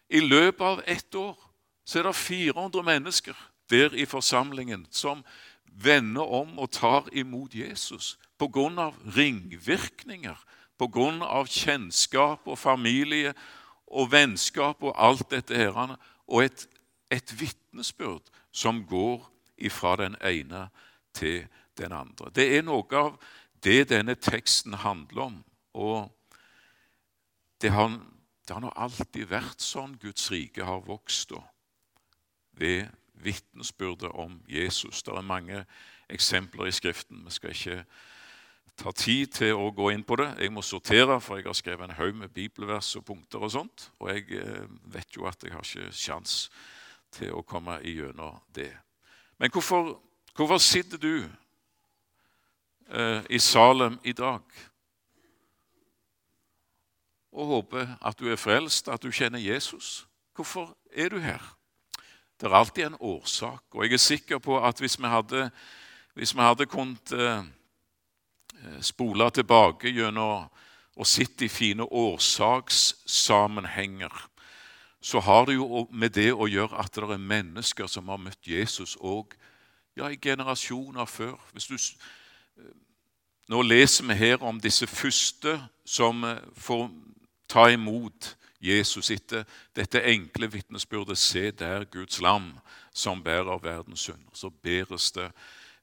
I 0.10 0.20
løpet 0.20 0.62
av 0.62 0.82
ett 0.86 1.15
år 1.15 1.38
så 1.86 2.00
er 2.00 2.04
det 2.04 2.16
400 2.16 2.84
mennesker 2.84 3.38
der 3.70 3.94
i 3.94 4.06
forsamlingen 4.06 4.88
som 4.92 5.24
vender 5.66 6.22
om 6.22 6.60
og 6.60 6.72
tar 6.72 7.10
imot 7.12 7.56
Jesus 7.56 8.18
pga. 8.38 8.92
ringvirkninger 9.18 10.38
pga. 10.78 11.46
kjennskap 11.46 12.48
og 12.48 12.58
familie 12.58 13.34
og 13.88 14.12
vennskap 14.12 14.84
og 14.84 14.96
alt 14.98 15.32
dette 15.32 15.56
her, 15.56 15.98
og 16.28 16.44
et, 16.44 16.68
et 17.12 17.40
vitnesbyrd 17.40 18.30
som 18.52 18.86
går 18.86 19.30
ifra 19.58 19.96
den 19.96 20.16
ene 20.22 20.70
til 21.13 21.48
den 21.78 21.92
andre. 21.92 22.32
Det 22.36 22.58
er 22.58 22.62
noe 22.62 22.88
av 22.96 23.18
det 23.63 23.90
denne 23.90 24.16
teksten 24.16 24.74
handler 24.74 25.22
om. 25.22 25.44
og 25.74 26.12
det 27.62 27.72
har, 27.72 28.00
det 28.48 28.54
har 28.54 28.62
nå 28.62 28.70
alltid 28.75 29.30
vært 29.30 29.62
sånn 29.63 29.96
Guds 30.02 30.32
rike 30.32 30.66
har 30.68 30.82
vokst 30.84 31.30
da, 31.32 31.40
ved 32.53 32.88
vitnesbyrdet 33.13 34.12
om 34.12 34.41
Jesus. 34.50 35.03
Det 35.03 35.13
er 35.13 35.22
mange 35.22 35.65
eksempler 36.10 36.65
i 36.65 36.72
Skriften. 36.72 37.25
Vi 37.25 37.31
skal 37.31 37.50
ikke 37.50 37.86
ta 38.77 38.91
tid 38.91 39.27
til 39.38 39.53
å 39.57 39.69
gå 39.75 39.91
inn 39.93 40.03
på 40.03 40.17
det. 40.19 40.29
Jeg 40.41 40.51
må 40.53 40.62
sortere, 40.65 41.19
for 41.22 41.38
jeg 41.38 41.48
har 41.48 41.57
skrevet 41.57 41.89
en 41.89 41.98
haug 41.98 42.15
med 42.17 42.33
bibelvers 42.33 42.95
og 42.95 43.05
punkter. 43.05 43.43
Og 43.43 43.51
sånt, 43.51 43.89
og 44.00 44.10
jeg 44.13 44.25
eh, 44.39 44.65
vet 44.93 45.17
jo 45.17 45.27
at 45.29 45.43
jeg 45.43 45.53
har 45.53 45.65
ikke 45.65 45.93
sjans 45.93 46.50
til 47.13 47.33
å 47.38 47.45
komme 47.45 47.79
igjennom 47.86 48.39
det. 48.55 48.72
Men 49.38 49.51
hvorfor, 49.53 50.00
hvorfor 50.36 50.57
sitter 50.57 50.98
du 50.98 51.15
eh, 52.89 53.22
i 53.29 53.39
Salem 53.39 54.00
i 54.03 54.13
dag 54.13 54.41
og 57.33 57.50
håper 57.50 57.95
at 58.01 58.19
du 58.19 58.27
er 58.29 58.38
frelst, 58.38 58.88
at 58.89 59.01
du 59.01 59.12
kjenner 59.12 59.41
Jesus? 59.41 60.07
Hvorfor 60.36 60.75
er 60.93 61.10
du 61.10 61.19
her? 61.22 61.41
Det 62.44 62.52
er 62.52 62.60
alltid 62.60 62.90
en 62.90 63.00
årsak, 63.00 63.64
og 63.72 63.86
jeg 63.86 63.96
er 63.96 64.04
sikker 64.04 64.44
på 64.44 64.58
at 64.60 64.82
hvis 64.84 65.00
vi 65.00 65.08
hadde, 65.08 65.46
hvis 66.14 66.36
vi 66.36 66.44
hadde 66.44 66.68
kunnet 66.68 67.14
eh, 67.16 67.46
Eh, 68.64 68.80
spole 68.82 69.30
tilbake 69.34 69.90
gjennom 69.92 70.48
å 70.94 71.06
sitte 71.08 71.46
i 71.48 71.50
fine 71.52 71.84
årsakssammenhenger, 71.84 74.12
så 75.04 75.20
har 75.20 75.46
det 75.50 75.56
jo 75.58 75.88
med 75.92 76.12
det 76.16 76.32
å 76.32 76.48
gjøre 76.48 76.80
at 76.80 76.96
det 76.96 77.04
er 77.04 77.18
mennesker 77.18 77.88
som 77.92 78.08
har 78.08 78.18
møtt 78.22 78.48
Jesus 78.48 78.96
òg 79.02 79.36
ja, 79.98 80.08
i 80.08 80.18
generasjoner 80.22 81.06
før. 81.10 81.36
Du, 81.58 81.76
eh, 81.76 81.80
nå 83.52 83.62
leser 83.68 84.06
vi 84.08 84.14
her 84.22 84.44
om 84.44 84.60
disse 84.62 84.88
første 84.88 85.70
som 85.84 86.24
får 86.56 86.90
ta 87.52 87.70
imot 87.74 88.38
Jesus 88.63 89.12
etter 89.12 89.43
dette 89.75 90.03
enkle 90.03 90.51
vitnesbyrdet 90.51 91.17
'Se 91.17 91.51
der 91.51 91.84
Guds 91.84 92.22
lam 92.22 92.60
som 92.93 93.24
bærer 93.24 93.58
verdens 93.58 94.10
synd'. 94.10 94.29
Så 94.34 94.50
bæres 94.50 95.12
det 95.12 95.32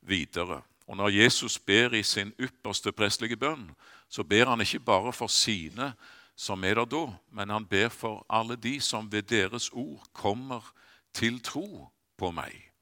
videre. 0.02 0.62
Og 0.86 0.96
Når 0.96 1.08
Jesus 1.08 1.58
ber 1.58 1.94
i 1.94 2.02
sin 2.02 2.32
ypperste 2.40 2.92
prestelige 2.92 3.36
bønn, 3.36 3.70
så 4.08 4.22
ber 4.22 4.48
han 4.48 4.60
ikke 4.60 4.80
bare 4.80 5.12
for 5.12 5.26
sine 5.26 5.92
som 6.36 6.64
er 6.64 6.74
der 6.74 6.84
da, 6.84 7.06
men 7.32 7.50
han 7.50 7.66
ber 7.66 7.88
for 7.88 8.26
alle 8.30 8.56
de 8.56 8.80
som 8.80 9.12
ved 9.12 9.22
deres 9.22 9.70
ord 9.72 10.06
kommer 10.12 10.72
til 11.12 11.40
tro 11.42 11.88
på 12.16 12.30
meg. 12.30 12.72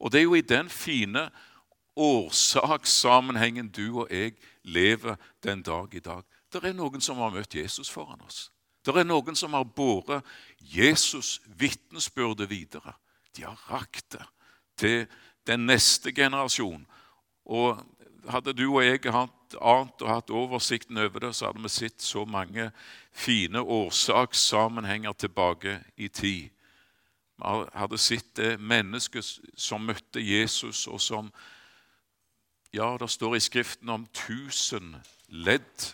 Og 0.00 0.12
Det 0.12 0.18
er 0.18 0.22
jo 0.22 0.34
i 0.34 0.40
den 0.40 0.68
fine 0.68 1.30
årsakssammenhengen 1.96 3.68
du 3.68 4.00
og 4.00 4.08
jeg 4.10 4.32
lever 4.62 5.16
den 5.42 5.62
dag 5.62 5.94
i 5.94 5.98
dag. 5.98 6.22
Det 6.52 6.64
er 6.64 6.72
noen 6.72 7.00
som 7.00 7.16
har 7.16 7.30
møtt 7.30 7.54
Jesus 7.54 7.90
foran 7.90 8.20
oss. 8.20 8.51
Det 8.82 8.96
er 8.96 9.06
noen 9.06 9.36
som 9.38 9.54
har 9.54 9.64
båret 9.64 10.26
Jesus' 10.58 11.38
vitnesbyrde 11.46 12.48
videre. 12.50 12.96
De 13.36 13.44
har 13.46 13.58
rakt 13.70 14.12
det 14.12 14.24
til 14.76 15.06
den 15.46 15.66
neste 15.66 16.12
generasjon. 16.12 16.86
Og 17.44 17.78
hadde 18.28 18.54
du 18.54 18.66
og 18.70 18.82
jeg 18.84 19.02
hatt 19.12 19.56
annet 19.60 20.02
og 20.02 20.10
hatt 20.10 20.30
oversikten 20.30 20.98
over 20.98 21.26
det, 21.26 21.34
så 21.34 21.48
hadde 21.48 21.62
vi 21.62 21.70
sett 21.72 22.02
så 22.02 22.24
mange 22.24 22.70
fine 23.12 23.60
årsakssammenhenger 23.60 25.12
tilbake 25.12 25.78
i 25.96 26.08
tid. 26.08 26.50
Vi 27.42 27.64
hadde 27.74 27.98
sett 27.98 28.36
det 28.36 28.60
mennesket 28.60 29.26
som 29.56 29.86
møtte 29.86 30.22
Jesus, 30.22 30.86
og 30.86 31.00
som 31.00 31.32
Ja, 32.72 32.96
det 32.96 33.10
står 33.10 33.34
i 33.36 33.40
Skriften 33.40 33.88
om 33.92 34.06
tusen 34.16 34.94
ledd, 35.28 35.92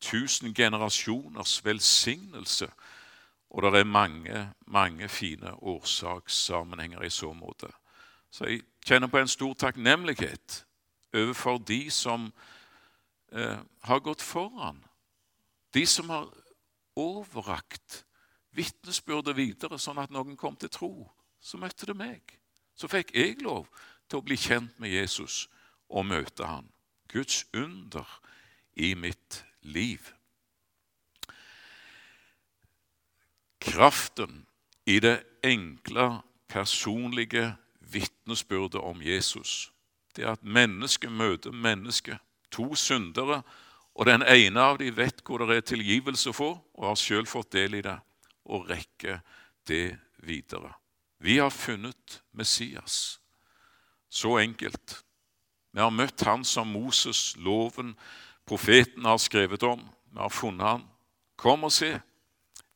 tusen 0.00 0.54
generasjoners 0.54 1.64
velsignelse. 1.64 2.68
Og 3.50 3.62
det 3.62 3.80
er 3.80 3.84
mange, 3.84 4.52
mange 4.66 5.08
fine 5.08 5.54
årsakssammenhenger 5.54 7.02
i 7.02 7.10
så 7.10 7.32
måte. 7.32 7.70
Så 8.30 8.44
jeg 8.44 8.62
kjenner 8.86 9.08
på 9.08 9.18
en 9.18 9.28
stor 9.28 9.54
takknemlighet 9.54 10.66
overfor 11.14 11.58
de 11.58 11.90
som 11.90 12.32
eh, 13.32 13.58
har 13.82 13.98
gått 13.98 14.22
foran. 14.22 14.84
De 15.74 15.86
som 15.86 16.10
har 16.10 16.28
overrakt 16.96 18.04
vitnesbyrdet 18.56 19.36
videre, 19.36 19.78
sånn 19.78 20.00
at 20.00 20.12
noen 20.12 20.36
kom 20.36 20.56
til 20.56 20.72
tro. 20.72 20.92
Så 21.40 21.60
møtte 21.60 21.86
det 21.86 21.96
meg. 21.96 22.36
Så 22.76 22.88
fikk 22.88 23.14
jeg 23.14 23.40
lov 23.44 23.68
til 24.08 24.20
å 24.20 24.26
bli 24.26 24.36
kjent 24.36 24.78
med 24.82 24.92
Jesus 24.92 25.46
og 25.88 26.08
møte 26.08 26.46
han. 26.48 26.68
Guds 27.12 27.44
under 27.54 28.08
i 28.74 28.94
mitt 28.98 29.44
liv. 29.66 30.12
Kraften 33.60 34.46
i 34.86 35.00
det 35.02 35.18
enkle, 35.44 36.20
personlige 36.48 37.56
vitnesbyrdet 37.80 38.80
om 38.80 39.02
Jesus. 39.02 39.72
Det 40.16 40.24
at 40.24 40.44
mennesket 40.44 41.12
møter 41.12 41.52
mennesket. 41.52 42.18
To 42.50 42.74
syndere, 42.74 43.42
og 43.94 44.06
den 44.06 44.22
ene 44.22 44.60
av 44.60 44.78
dem 44.78 44.96
vet 44.96 45.22
hvor 45.26 45.42
det 45.42 45.56
er 45.56 45.66
tilgivelse 45.66 46.32
få, 46.32 46.52
og 46.74 46.88
har 46.88 46.98
selv 47.00 47.26
fått 47.26 47.52
del 47.52 47.74
i 47.74 47.82
det, 47.84 47.96
og 48.44 48.68
rekker 48.70 49.20
det 49.68 49.98
videre. 50.22 50.72
Vi 51.18 51.38
har 51.38 51.50
funnet 51.50 52.22
Messias. 52.32 53.20
Så 54.08 54.38
enkelt. 54.38 55.02
Vi 55.72 55.80
har 55.80 55.90
møtt 55.90 56.22
han 56.24 56.44
som 56.44 56.68
Moses, 56.72 57.34
loven, 57.36 57.96
profeten 58.46 59.04
har 59.04 59.16
skrevet 59.16 59.62
om. 59.62 59.80
Vi 60.12 60.18
har 60.18 60.28
funnet 60.28 60.66
han. 60.66 60.84
Kom 61.36 61.64
og 61.64 61.72
se. 61.72 61.98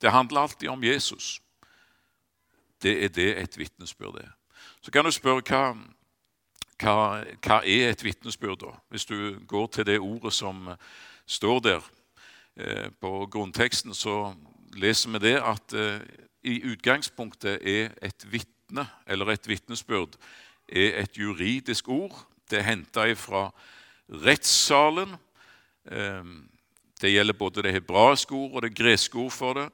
Det 0.00 0.10
handler 0.10 0.40
alltid 0.40 0.68
om 0.68 0.84
Jesus. 0.84 1.40
Det 2.82 3.04
er 3.04 3.08
det 3.08 3.30
et 3.38 3.58
vitnesbyrd 3.58 4.16
er. 4.20 4.30
Så 4.80 4.90
kan 4.90 5.04
du 5.04 5.10
spørre 5.12 5.44
hva, 5.44 5.74
hva, 6.80 6.96
hva 7.44 7.60
er 7.64 7.90
et 7.90 8.04
vitnesbyrd, 8.04 8.62
da? 8.62 8.72
Hvis 8.88 9.04
du 9.04 9.36
går 9.48 9.66
til 9.66 9.86
det 9.86 9.98
ordet 10.00 10.32
som 10.32 10.70
står 11.26 11.60
der 11.60 11.90
eh, 12.56 12.88
på 13.00 13.26
grunnteksten, 13.30 13.94
så 13.94 14.32
leser 14.72 15.10
vi 15.10 15.18
det 15.18 15.36
at 15.44 15.76
eh, 15.76 16.00
i 16.42 16.62
utgangspunktet 16.72 17.60
er 17.60 17.92
et 18.02 18.24
vitne, 18.32 18.86
eller 19.06 19.34
et 19.34 19.48
vitnesbyrd, 19.48 20.16
er 20.68 21.02
et 21.02 21.18
juridisk 21.18 21.88
ord. 21.88 22.16
Det 22.50 22.58
er 22.58 22.70
henta 22.70 23.12
fra 23.14 23.50
rettssalen. 24.08 25.16
Eh, 25.86 26.24
det 27.00 27.12
gjelder 27.14 27.38
både 27.38 27.62
det 27.62 27.72
hebraiske 27.72 28.34
ord 28.34 28.58
og 28.58 28.62
det 28.62 28.74
greske 28.76 29.18
ord 29.18 29.32
for 29.32 29.56
det. 29.56 29.68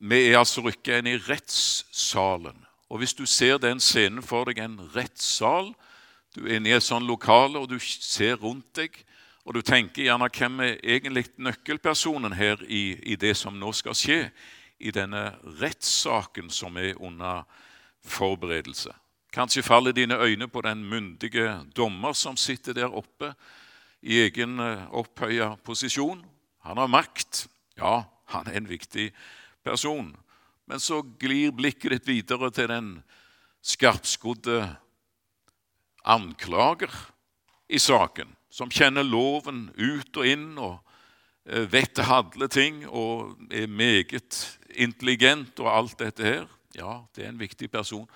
Vi 0.00 0.18
er 0.28 0.38
altså 0.38 0.62
rykka 0.62 0.98
inn 0.98 1.10
i 1.10 1.18
rettssalen. 1.18 2.64
Og 2.88 2.98
Hvis 2.98 3.14
du 3.14 3.26
ser 3.26 3.58
den 3.58 3.80
scenen 3.80 4.22
for 4.22 4.48
deg, 4.48 4.58
en 4.58 4.80
rettssal 4.94 5.74
Du 6.36 6.44
er 6.44 6.58
inne 6.58 6.68
i 6.68 6.76
et 6.76 6.84
sånt 6.84 7.06
lokale, 7.08 7.58
og 7.58 7.70
du 7.70 7.78
ser 7.80 8.36
rundt 8.36 8.76
deg, 8.76 8.92
og 9.48 9.54
du 9.54 9.62
tenker 9.64 10.04
gjerne 10.04 10.28
hvem 10.28 10.60
er 10.60 10.74
egentlig 10.84 11.24
nøkkelpersonen 11.40 12.34
her 12.36 12.60
i, 12.68 12.98
i 13.02 13.16
det 13.16 13.32
som 13.36 13.56
nå 13.56 13.72
skal 13.72 13.96
skje, 13.96 14.18
i 14.78 14.92
denne 14.92 15.32
rettssaken 15.58 16.50
som 16.52 16.76
er 16.76 17.00
under 17.00 17.46
forberedelse. 18.04 18.92
Kanskje 19.32 19.64
faller 19.64 19.96
dine 19.96 20.20
øyne 20.20 20.48
på 20.48 20.60
den 20.60 20.84
myndige 20.84 21.56
dommer 21.76 22.12
som 22.12 22.36
sitter 22.36 22.76
der 22.76 22.92
oppe 22.92 23.32
i 24.02 24.22
egen 24.26 24.58
eh, 24.62 24.86
opphøya 24.94 25.54
posisjon. 25.66 26.22
Han 26.66 26.80
har 26.80 26.90
makt. 26.90 27.46
Ja, 27.78 28.02
han 28.32 28.48
er 28.50 28.58
en 28.60 28.70
viktig 28.70 29.10
person. 29.66 30.12
Men 30.68 30.82
så 30.82 31.00
glir 31.20 31.54
blikket 31.56 31.94
ditt 31.96 32.10
videre 32.10 32.50
til 32.52 32.68
den 32.70 32.90
skarpskodde 33.64 34.60
anklager 36.08 36.92
i 37.68 37.80
saken, 37.80 38.30
som 38.50 38.70
kjenner 38.72 39.04
loven 39.04 39.68
ut 39.76 40.16
og 40.16 40.28
inn 40.28 40.50
og 40.56 40.78
eh, 41.48 41.66
vet 41.68 42.00
alle 42.04 42.48
ting 42.52 42.84
og 42.88 43.36
er 43.52 43.68
meget 43.68 44.58
intelligent 44.76 45.58
og 45.60 45.72
alt 45.72 45.98
dette 46.00 46.24
her. 46.24 46.46
Ja, 46.76 47.02
det 47.16 47.24
er 47.24 47.32
en 47.32 47.40
viktig 47.40 47.70
person. 47.72 48.06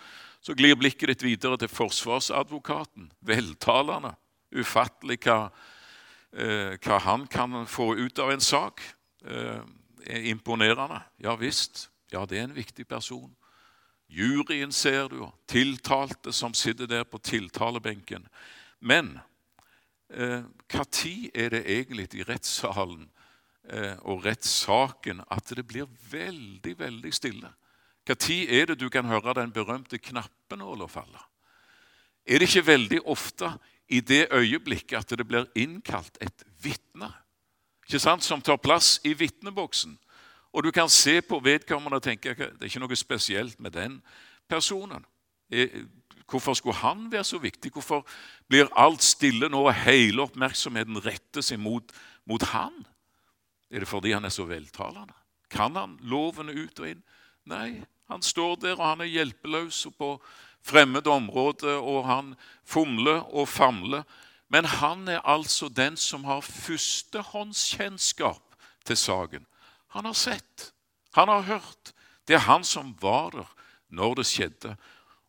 Så 0.43 0.57
glir 0.59 0.77
blikket 0.79 1.13
ditt 1.13 1.25
videre 1.25 1.59
til 1.61 1.71
forsvarsadvokaten, 1.71 3.11
veltalende. 3.23 4.15
Ufattelig 4.53 5.21
hva, 5.25 5.53
hva 6.33 6.97
han 7.05 7.27
kan 7.29 7.67
få 7.69 7.91
ut 7.97 8.19
av 8.19 8.31
en 8.33 8.41
sak. 8.41 8.81
Eh, 9.25 9.61
er 10.07 10.31
imponerende. 10.31 11.01
Ja 11.23 11.35
visst. 11.37 11.91
Ja, 12.13 12.25
det 12.27 12.39
er 12.39 12.45
en 12.45 12.57
viktig 12.57 12.87
person. 12.89 13.37
Juryen 14.09 14.73
ser 14.73 15.09
du, 15.09 15.29
tiltalte 15.49 16.33
som 16.33 16.55
sitter 16.55 16.87
der 16.87 17.05
på 17.05 17.19
tiltalebenken. 17.19 18.27
Men 18.81 19.19
eh, 20.11 20.43
hva 20.69 20.85
tid 20.85 21.31
er 21.35 21.55
det 21.55 21.63
egentlig 21.65 22.11
i 22.19 22.27
rettssalen 22.29 23.07
eh, 23.71 23.97
og 24.03 24.27
rettssaken 24.27 25.23
at 25.31 25.55
det 25.57 25.65
blir 25.67 25.89
veldig, 26.11 26.79
veldig 26.79 27.15
stille? 27.15 27.55
Hva 28.05 28.19
tid 28.19 28.51
er 28.51 28.73
det 28.73 28.81
du 28.83 28.89
kan 28.91 29.09
høre 29.09 29.39
den 29.39 29.55
berømte 29.55 29.99
knappenåla 29.99 30.91
falle? 30.91 31.23
Er 32.27 32.39
det 32.39 32.49
ikke 32.49 32.67
veldig 32.67 33.01
ofte 33.11 33.51
i 33.89 34.01
det 34.01 34.29
øyeblikket 34.33 34.99
at 34.99 35.19
det 35.19 35.27
blir 35.27 35.49
innkalt 35.59 36.19
et 36.21 36.45
vitne 36.63 37.11
som 37.93 38.41
tar 38.41 38.57
plass 38.57 39.01
i 39.05 39.13
vitneboksen? 39.13 39.99
Og 40.53 40.65
du 40.65 40.71
kan 40.71 40.89
se 40.89 41.21
på 41.21 41.41
vedkommende 41.41 41.97
og 41.97 42.05
tenke 42.05 42.35
det 42.35 42.61
er 42.61 42.69
ikke 42.69 42.81
noe 42.81 42.97
spesielt 42.97 43.61
med 43.61 43.73
den 43.73 43.99
personen. 44.49 45.05
Eh, 45.51 45.85
hvorfor 46.29 46.55
skulle 46.55 46.77
han 46.77 47.13
være 47.13 47.25
så 47.25 47.39
viktig? 47.39 47.73
Hvorfor 47.73 48.07
blir 48.49 48.69
alt 48.77 49.03
stille 49.03 49.49
nå, 49.49 49.67
og 49.67 49.75
hele 49.85 50.23
oppmerksomheten 50.23 51.01
retter 51.05 51.45
seg 51.45 51.61
mot, 51.61 51.93
mot 52.25 52.43
han? 52.53 52.73
Er 53.71 53.81
det 53.81 53.89
fordi 53.89 54.13
han 54.13 54.25
er 54.25 54.33
så 54.33 54.45
veltalende? 54.45 55.17
Kan 55.51 55.77
han 55.77 55.99
lovene 56.03 56.53
ut 56.53 56.81
og 56.81 56.89
inn? 56.89 57.03
Nei, 57.49 57.83
han 58.09 58.23
står 58.23 58.57
der, 58.61 58.77
og 58.77 58.87
han 58.87 59.05
er 59.05 59.13
hjelpeløs 59.13 59.87
og 59.89 59.97
på 59.97 60.11
fremmed 60.63 61.07
område, 61.07 61.79
og 61.79 62.07
han 62.07 62.35
fomler 62.65 63.35
og 63.35 63.49
famler. 63.49 64.03
Men 64.53 64.65
han 64.69 65.09
er 65.09 65.21
altså 65.25 65.69
den 65.69 65.97
som 65.97 66.25
har 66.25 66.41
førstehåndskjennskap 66.41 68.43
til 68.85 68.97
saken. 68.97 69.47
Han 69.97 70.05
har 70.05 70.17
sett, 70.17 70.73
han 71.15 71.29
har 71.29 71.43
hørt. 71.43 71.93
Det 72.29 72.35
er 72.35 72.49
han 72.49 72.65
som 72.65 72.97
var 73.01 73.31
der 73.31 73.49
når 73.89 74.15
det 74.21 74.27
skjedde. 74.27 74.77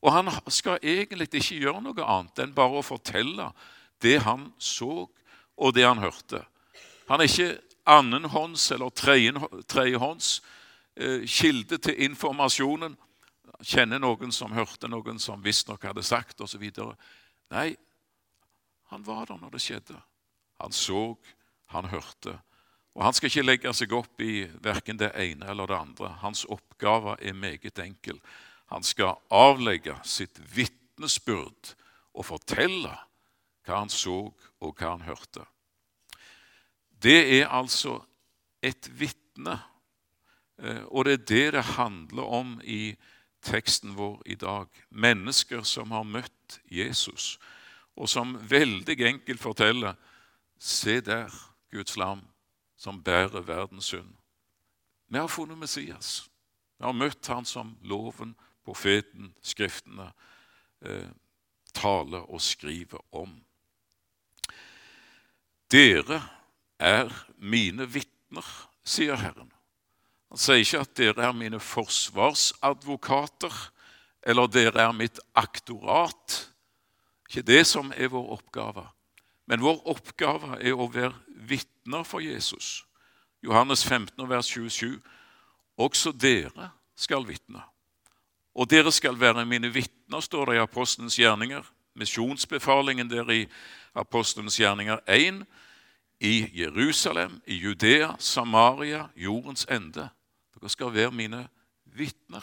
Og 0.03 0.11
han 0.11 0.29
skal 0.51 0.79
egentlig 0.83 1.29
ikke 1.33 1.61
gjøre 1.63 1.81
noe 1.83 2.03
annet 2.03 2.39
enn 2.43 2.55
bare 2.55 2.79
å 2.79 2.85
fortelle 2.85 3.51
det 4.03 4.19
han 4.23 4.49
så, 4.59 5.07
og 5.55 5.75
det 5.75 5.85
han 5.87 6.03
hørte. 6.03 6.43
Han 7.07 7.21
er 7.21 7.29
ikke 7.29 7.61
annenhånds 7.87 8.71
eller 8.71 8.91
tredjehånds 9.69 10.41
eh, 10.95 11.23
kilde 11.27 11.77
til 11.77 11.99
informasjonen. 12.07 12.97
Kjenner 13.61 14.01
noen 14.01 14.31
som 14.33 14.53
hørte 14.55 14.89
noen 14.89 15.19
som 15.21 15.43
visstnok 15.43 15.85
hadde 15.85 16.03
sagt 16.03 16.41
osv. 16.41 16.63
Nei, 17.53 17.75
han 18.89 19.05
var 19.05 19.27
der 19.29 19.37
når 19.41 19.53
det 19.53 19.61
skjedde. 19.61 19.99
Han 20.61 20.73
så, 20.73 21.13
han 21.73 21.85
hørte. 21.91 22.39
Og 22.93 23.03
Han 23.03 23.13
skal 23.13 23.31
ikke 23.31 23.45
legge 23.45 23.73
seg 23.73 23.93
opp 23.97 24.21
i 24.21 24.45
verken 24.61 24.99
det 25.01 25.11
ene 25.17 25.47
eller 25.49 25.67
det 25.67 25.77
andre. 25.77 26.11
Hans 26.21 26.45
oppgave 26.45 27.17
er 27.21 27.33
meget 27.33 27.79
enkel. 27.79 28.19
Han 28.69 28.83
skal 28.85 29.17
avlegge 29.33 29.95
sitt 30.05 30.37
vitnesbyrd 30.53 31.73
og 32.13 32.25
fortelle 32.25 32.93
hva 33.63 33.79
han 33.79 33.89
så 33.89 34.27
og 34.61 34.77
hva 34.77 34.93
han 34.93 35.05
hørte. 35.07 35.45
Det 37.03 37.41
er 37.41 37.49
altså 37.51 37.97
et 38.63 38.87
vitne, 38.99 39.57
eh, 40.61 40.83
og 40.87 41.05
det 41.05 41.13
er 41.13 41.25
det 41.27 41.47
det 41.57 41.65
handler 41.75 42.23
om 42.23 42.53
i 42.63 42.95
teksten 43.43 43.95
vår 43.97 44.21
i 44.25 44.35
dag. 44.35 44.67
Mennesker 44.89 45.63
som 45.67 45.91
har 45.91 46.03
møtt 46.07 46.59
Jesus, 46.71 47.37
og 47.95 48.09
som 48.09 48.37
veldig 48.49 48.97
enkelt 49.05 49.41
forteller 49.41 49.99
Se 50.63 51.01
der, 51.03 51.27
Guds 51.71 51.97
lam 51.97 52.21
som 52.77 53.03
bærer 53.03 53.43
verdens 53.43 53.85
synd. 53.91 54.13
Vi 55.07 55.17
har 55.17 55.27
funnet 55.27 55.57
Messias. 55.57 56.29
Vi 56.77 56.85
har 56.85 56.95
møtt 56.95 57.27
han 57.27 57.45
som 57.45 57.77
loven, 57.87 58.33
profeten, 58.65 59.33
skriftene 59.43 60.09
eh, 60.81 61.09
taler 61.73 62.25
og 62.27 62.41
skriver 62.41 63.03
om. 63.11 63.35
Dere 65.71 66.19
er 66.79 67.13
mine 67.37 67.87
vitner, 67.87 68.47
sier 68.83 69.15
Herren. 69.19 69.52
Han 70.33 70.41
sier 70.41 70.63
ikke 70.63 70.79
at 70.81 70.97
dere 70.97 71.27
er 71.27 71.33
mine 71.37 71.59
forsvarsadvokater, 71.61 73.53
eller 74.25 74.47
dere 74.49 74.81
er 74.81 74.95
mitt 74.97 75.19
aktorat. 75.37 76.49
Ikke 77.29 77.45
det 77.45 77.67
som 77.69 77.93
er 77.93 78.09
vår 78.09 78.31
oppgave. 78.39 78.87
Men 79.45 79.61
vår 79.61 79.83
oppgave 79.93 80.57
er 80.57 80.73
å 80.73 80.89
være 80.89 81.13
vitner 81.45 82.01
for 82.01 82.17
Jesus. 82.25 82.81
Johannes 83.45 83.85
15, 83.85 84.25
vers 84.29 84.49
27. 84.49 84.97
Også 85.77 86.11
dere 86.17 86.71
skal 86.97 87.27
vitne. 87.29 87.61
Og 88.57 88.69
dere 88.73 88.89
skal 88.91 89.19
være 89.19 89.45
mine 89.45 89.69
vitner, 89.69 90.19
står 90.19 90.45
det 90.49 90.55
i 90.57 90.63
Apostelens 90.65 91.19
gjerninger. 91.21 91.61
Misjonsbefalingen 91.93 93.05
der 93.09 93.29
i 93.29 93.45
Apostelens 93.93 94.57
gjerninger 94.57 94.97
1. 95.05 95.45
I 96.25 96.49
Jerusalem, 96.57 97.41
i 97.45 97.53
Judea, 97.61 98.15
Samaria, 98.17 99.07
jordens 99.13 99.67
ende. 99.69 100.09
Dere 100.63 100.71
skal 100.71 100.93
være 100.95 101.11
mine 101.11 101.41
vitner. 101.91 102.39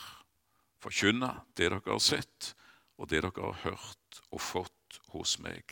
Forkynne 0.84 1.30
det 1.56 1.70
dere 1.70 1.80
har 1.86 2.02
sett, 2.04 2.52
og 3.00 3.08
det 3.08 3.24
dere 3.24 3.32
har 3.32 3.56
hørt 3.62 4.20
og 4.28 4.40
fått 4.44 5.00
hos 5.14 5.38
meg. 5.40 5.64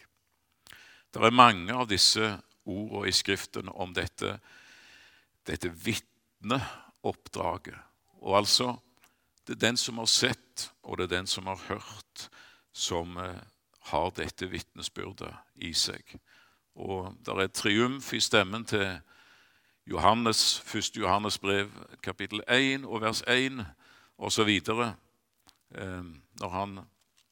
Det 1.13 1.21
er 1.21 1.37
mange 1.37 1.77
av 1.77 1.85
disse 1.91 2.41
ordene 2.65 3.09
i 3.11 3.13
Skriften 3.13 3.69
om 3.69 3.93
dette, 3.93 4.41
dette 5.45 5.69
vitneoppdraget. 5.69 7.77
Og 8.25 8.41
altså, 8.41 8.81
det 9.45 9.53
er 9.59 9.65
den 9.67 9.77
som 9.77 10.01
har 10.01 10.09
sett, 10.09 10.73
og 10.89 10.97
det 10.97 11.05
er 11.05 11.17
den 11.19 11.29
som 11.29 11.45
har 11.53 11.61
hørt, 11.69 12.33
som 12.73 13.13
eh, 13.21 13.45
har 13.93 14.09
dette 14.17 14.49
vitnesbyrdet 14.49 15.37
i 15.69 15.77
seg. 15.77 16.01
Og 16.81 17.13
det 17.21 17.37
er 17.45 17.53
triumf 17.53 18.09
i 18.17 18.25
stemmen 18.25 18.65
til 18.65 19.05
Johannes, 19.88 20.62
1. 20.74 20.96
Johannes 20.96 21.38
brev, 21.38 21.70
kapittel 22.03 22.42
1 22.48 22.85
og 22.85 23.01
vers 23.01 23.22
1 23.27 23.64
osv. 24.18 24.48
Eh, 24.48 26.05
når 26.40 26.48
han 26.48 26.79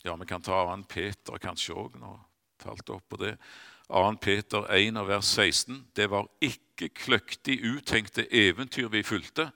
Ja, 0.04 0.16
vi 0.16 0.24
kan 0.24 0.42
ta 0.42 0.76
2. 0.76 0.82
Peter 0.88 1.38
kanskje 1.38 1.74
òg, 1.74 1.98
når 1.98 2.20
falt 2.62 2.90
opp 2.90 3.08
på 3.08 3.16
det. 3.16 3.36
2. 3.88 4.16
Peter 4.22 4.66
1 4.70 4.96
og 4.96 5.08
vers 5.08 5.24
16. 5.24 5.86
Det 5.96 6.10
var 6.10 6.28
ikke 6.40 6.88
kløktig 6.88 7.60
uttenkte 7.64 8.26
eventyr 8.30 8.88
vi 8.88 9.02
fulgte 9.02 9.50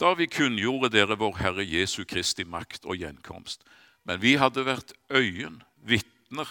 da 0.00 0.14
vi 0.14 0.26
kunngjorde 0.26 0.88
dere 0.88 1.18
vår 1.18 1.36
Herre 1.36 1.64
Jesu 1.66 2.04
Kristi 2.04 2.44
makt 2.44 2.84
og 2.84 2.96
gjenkomst. 2.96 3.62
Men 4.04 4.22
vi 4.22 4.34
hadde 4.34 4.64
vært 4.66 4.92
øyen, 5.10 5.62
vitner 5.76 6.48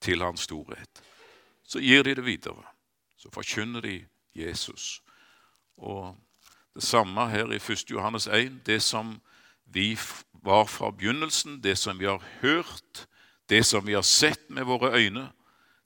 til 0.00 0.20
Hans 0.20 0.40
storhet. 0.40 1.02
Så 1.62 1.78
gir 1.78 2.02
de 2.02 2.14
det 2.14 2.24
videre. 2.24 2.64
Så 3.16 3.30
forkynner 3.32 3.80
de 3.80 4.04
Jesus. 4.34 5.03
Og 5.76 6.16
det 6.74 6.82
samme 6.82 7.28
her 7.30 7.52
i 7.52 7.56
1. 7.56 7.90
Johannes 7.90 8.26
1. 8.26 8.66
Det 8.66 8.82
som 8.82 9.20
vi 9.64 9.98
var 10.44 10.64
fra 10.64 10.90
begynnelsen, 10.90 11.60
det 11.62 11.78
som 11.78 11.98
vi 11.98 12.06
har 12.06 12.22
hørt, 12.40 13.06
det 13.48 13.64
som 13.66 13.86
vi 13.86 13.94
har 13.94 14.02
sett 14.02 14.50
med 14.50 14.64
våre 14.64 14.92
øyne, 14.96 15.28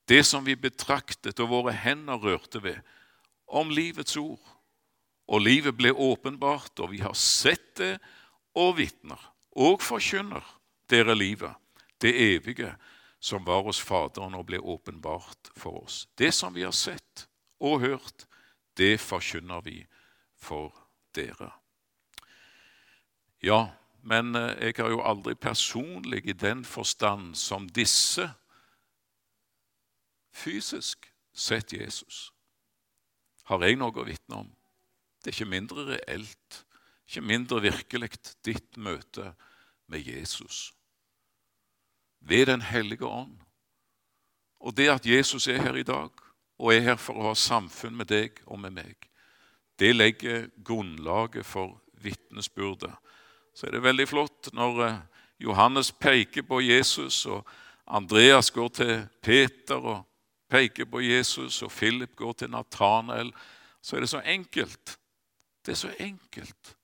det 0.08 0.24
som 0.26 0.46
vi 0.46 0.56
betraktet 0.56 1.40
og 1.40 1.48
våre 1.48 1.72
hender 1.72 2.16
rørte 2.16 2.62
ved, 2.62 2.76
om 3.48 3.70
livets 3.70 4.16
ord. 4.16 4.54
Og 5.28 5.40
livet 5.44 5.76
ble 5.76 5.92
åpenbart, 5.92 6.80
og 6.80 6.92
vi 6.92 7.02
har 7.04 7.12
sett 7.12 7.76
det 7.76 7.98
og 8.56 8.78
vitner 8.78 9.20
og 9.58 9.82
forkynner 9.82 10.44
dere 10.88 11.16
livet, 11.16 11.52
det 12.00 12.14
evige, 12.16 12.72
som 13.20 13.44
var 13.44 13.64
hos 13.66 13.80
Faderen 13.82 14.36
og 14.38 14.46
ble 14.46 14.60
åpenbart 14.62 15.50
for 15.58 15.82
oss. 15.82 16.06
Det 16.18 16.30
som 16.34 16.54
vi 16.54 16.62
har 16.62 16.72
sett 16.72 17.26
og 17.60 17.82
hørt, 17.82 18.27
det 18.78 19.00
forkynner 19.00 19.60
vi 19.66 19.80
for 20.38 20.74
dere. 21.14 21.50
Ja, 23.42 23.68
men 24.02 24.34
eh, 24.34 24.54
jeg 24.68 24.78
har 24.78 24.90
jo 24.90 25.02
aldri 25.02 25.34
personlig 25.34 26.24
i 26.26 26.32
den 26.32 26.64
forstand 26.64 27.34
som 27.36 27.68
disse 27.68 28.30
fysisk 30.32 31.10
sett 31.34 31.72
Jesus. 31.72 32.30
Har 33.48 33.62
jeg 33.64 33.78
noe 33.80 33.94
å 33.94 34.06
vitne 34.06 34.42
om? 34.44 34.48
Det 35.22 35.32
er 35.32 35.36
ikke 35.36 35.50
mindre 35.50 35.84
reelt, 35.92 36.62
ikke 37.08 37.24
mindre 37.24 37.62
virkelig, 37.64 38.10
ditt 38.44 38.76
møte 38.76 39.32
med 39.88 40.06
Jesus. 40.06 40.72
Ved 42.20 42.46
Den 42.46 42.62
hellige 42.62 43.06
ånd. 43.06 43.38
Og 44.60 44.76
det 44.76 44.88
at 44.90 45.06
Jesus 45.06 45.46
er 45.46 45.62
her 45.62 45.76
i 45.78 45.86
dag, 45.86 46.10
og 46.58 46.74
er 46.74 46.80
her 46.90 46.98
for 47.00 47.18
å 47.18 47.30
ha 47.30 47.34
samfunn 47.38 47.96
med 47.96 48.10
deg 48.10 48.40
og 48.46 48.58
med 48.60 48.74
meg, 48.80 49.08
det 49.78 49.92
legger 49.94 50.48
grunnlaget 50.64 51.46
for 51.46 51.78
vitnesbyrdet. 52.02 52.92
Så 53.54 53.66
er 53.66 53.76
det 53.76 53.82
veldig 53.82 54.06
flott 54.10 54.50
når 54.54 54.82
eh, 54.86 54.98
Johannes 55.42 55.92
peker 55.92 56.42
på 56.42 56.60
Jesus, 56.66 57.26
og 57.26 57.46
Andreas 57.86 58.50
går 58.50 58.68
til 58.74 58.94
Peter 59.22 59.78
og 59.78 60.02
peker 60.50 60.88
på 60.90 61.02
Jesus, 61.02 61.62
og 61.62 61.70
Philip 61.70 62.16
går 62.16 62.32
til 62.32 62.50
Natanael. 62.50 63.30
Så 63.82 63.96
er 63.96 64.00
det 64.00 64.10
så 64.10 64.20
enkelt. 64.24 64.98
Det 65.66 65.72
er 65.72 65.80
så 65.80 65.92
enkelt. 65.98 66.74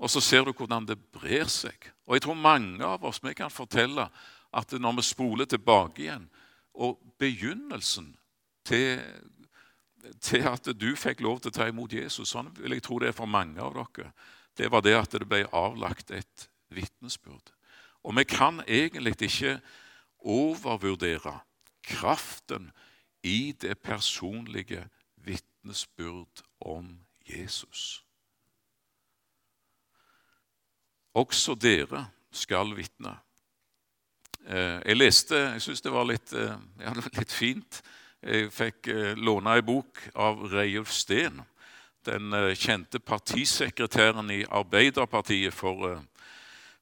Og 0.00 0.10
så 0.10 0.20
ser 0.20 0.44
du 0.44 0.52
hvordan 0.56 0.86
det 0.88 0.98
brer 1.12 1.48
seg. 1.52 1.90
Og 2.06 2.16
jeg 2.16 2.24
tror 2.24 2.38
mange 2.38 2.84
av 2.84 3.04
oss 3.04 3.20
vi 3.22 3.34
kan 3.36 3.52
fortelle 3.52 4.08
at 4.56 4.72
når 4.72 4.96
vi 4.98 5.06
spoler 5.06 5.46
tilbake 5.46 6.02
igjen, 6.02 6.24
og 6.74 7.00
begynnelsen 7.18 8.12
til, 8.64 9.00
til 10.20 10.46
at 10.48 10.70
du 10.80 10.92
fikk 10.96 11.22
lov 11.24 11.40
til 11.40 11.52
å 11.52 11.58
ta 11.58 11.68
imot 11.68 11.92
Jesus, 11.92 12.32
sånn 12.32 12.52
vil 12.58 12.76
jeg 12.76 12.84
tro 12.86 13.00
det 13.00 13.10
er 13.10 13.16
for 13.16 13.30
mange 13.30 13.60
av 13.62 13.74
dere, 13.76 14.12
det 14.56 14.70
var 14.72 14.84
det 14.84 14.96
at 14.98 15.14
det 15.16 15.28
ble 15.28 15.44
avlagt 15.56 16.10
et 16.14 16.48
vitnesbyrd. 16.74 17.52
Og 18.04 18.16
vi 18.16 18.24
kan 18.24 18.62
egentlig 18.66 19.16
ikke 19.28 19.58
overvurdere 20.20 21.38
kraften 21.84 22.70
i 23.22 23.52
det 23.60 23.78
personlige 23.78 24.86
vitnesbyrd 25.16 26.42
om 26.60 26.98
Jesus. 27.28 28.04
Også 31.14 31.54
dere 31.54 32.06
skal 32.32 32.74
vitne. 32.76 33.16
Eh, 34.46 34.80
jeg 34.86 34.96
leste 34.96 35.36
Jeg 35.36 35.62
syns 35.62 35.82
det 35.84 35.92
var 35.92 36.06
litt, 36.08 36.32
eh, 36.32 36.56
ja, 36.80 36.92
litt, 36.96 37.32
fint. 37.32 37.82
Jeg 38.22 38.50
fikk 38.52 38.88
eh, 38.88 39.14
låne 39.16 39.56
ei 39.56 39.62
bok 39.64 40.00
av 40.14 40.40
Reiulf 40.52 40.92
Steen, 40.92 41.42
den 42.04 42.32
kjente 42.56 42.98
partisekretæren 42.98 44.30
i 44.32 44.44
Arbeiderpartiet 44.48 45.52
for, 45.52 46.00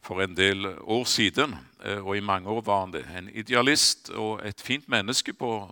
for 0.00 0.22
en 0.22 0.36
del 0.36 0.66
år 0.66 1.04
siden. 1.10 1.56
Og 2.04 2.16
i 2.16 2.22
mange 2.22 2.48
år 2.48 2.62
var 2.62 2.84
han 2.84 2.92
det. 2.94 3.02
En 3.10 3.30
idealist 3.34 4.12
og 4.14 4.46
et 4.46 4.60
fint 4.62 4.86
menneske 4.88 5.34
på, 5.34 5.66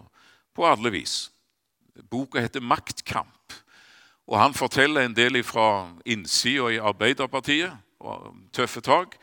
på 0.55 0.67
alle 0.67 0.91
vis. 0.91 1.31
Boka 2.11 2.41
heter 2.41 2.61
'Maktkamp'. 2.61 3.63
Og 4.27 4.41
Han 4.41 4.55
forteller 4.55 5.07
en 5.07 5.17
del 5.17 5.45
fra 5.45 5.95
innsida 6.05 6.69
i 6.69 6.83
Arbeiderpartiet, 6.83 7.71
tøffe 8.53 8.81
tak. 8.81 9.15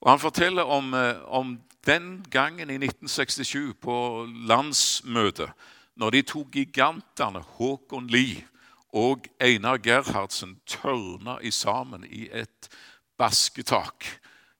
Og 0.00 0.10
Han 0.10 0.18
forteller 0.18 0.62
om, 0.62 0.94
om 1.26 1.60
den 1.86 2.24
gangen 2.30 2.70
i 2.70 2.78
1967 2.78 3.74
på 3.80 4.26
landsmøtet, 4.46 5.50
når 5.96 6.10
de 6.10 6.22
to 6.22 6.46
gigantene 6.52 7.42
Håkon 7.58 8.06
Lie 8.06 8.46
og 8.92 9.26
Einar 9.40 9.80
Gerhardsen 9.82 10.58
tørna 10.66 11.38
i 11.42 11.50
sammen 11.50 12.04
i 12.04 12.28
et 12.32 12.68
basketak 13.18 14.06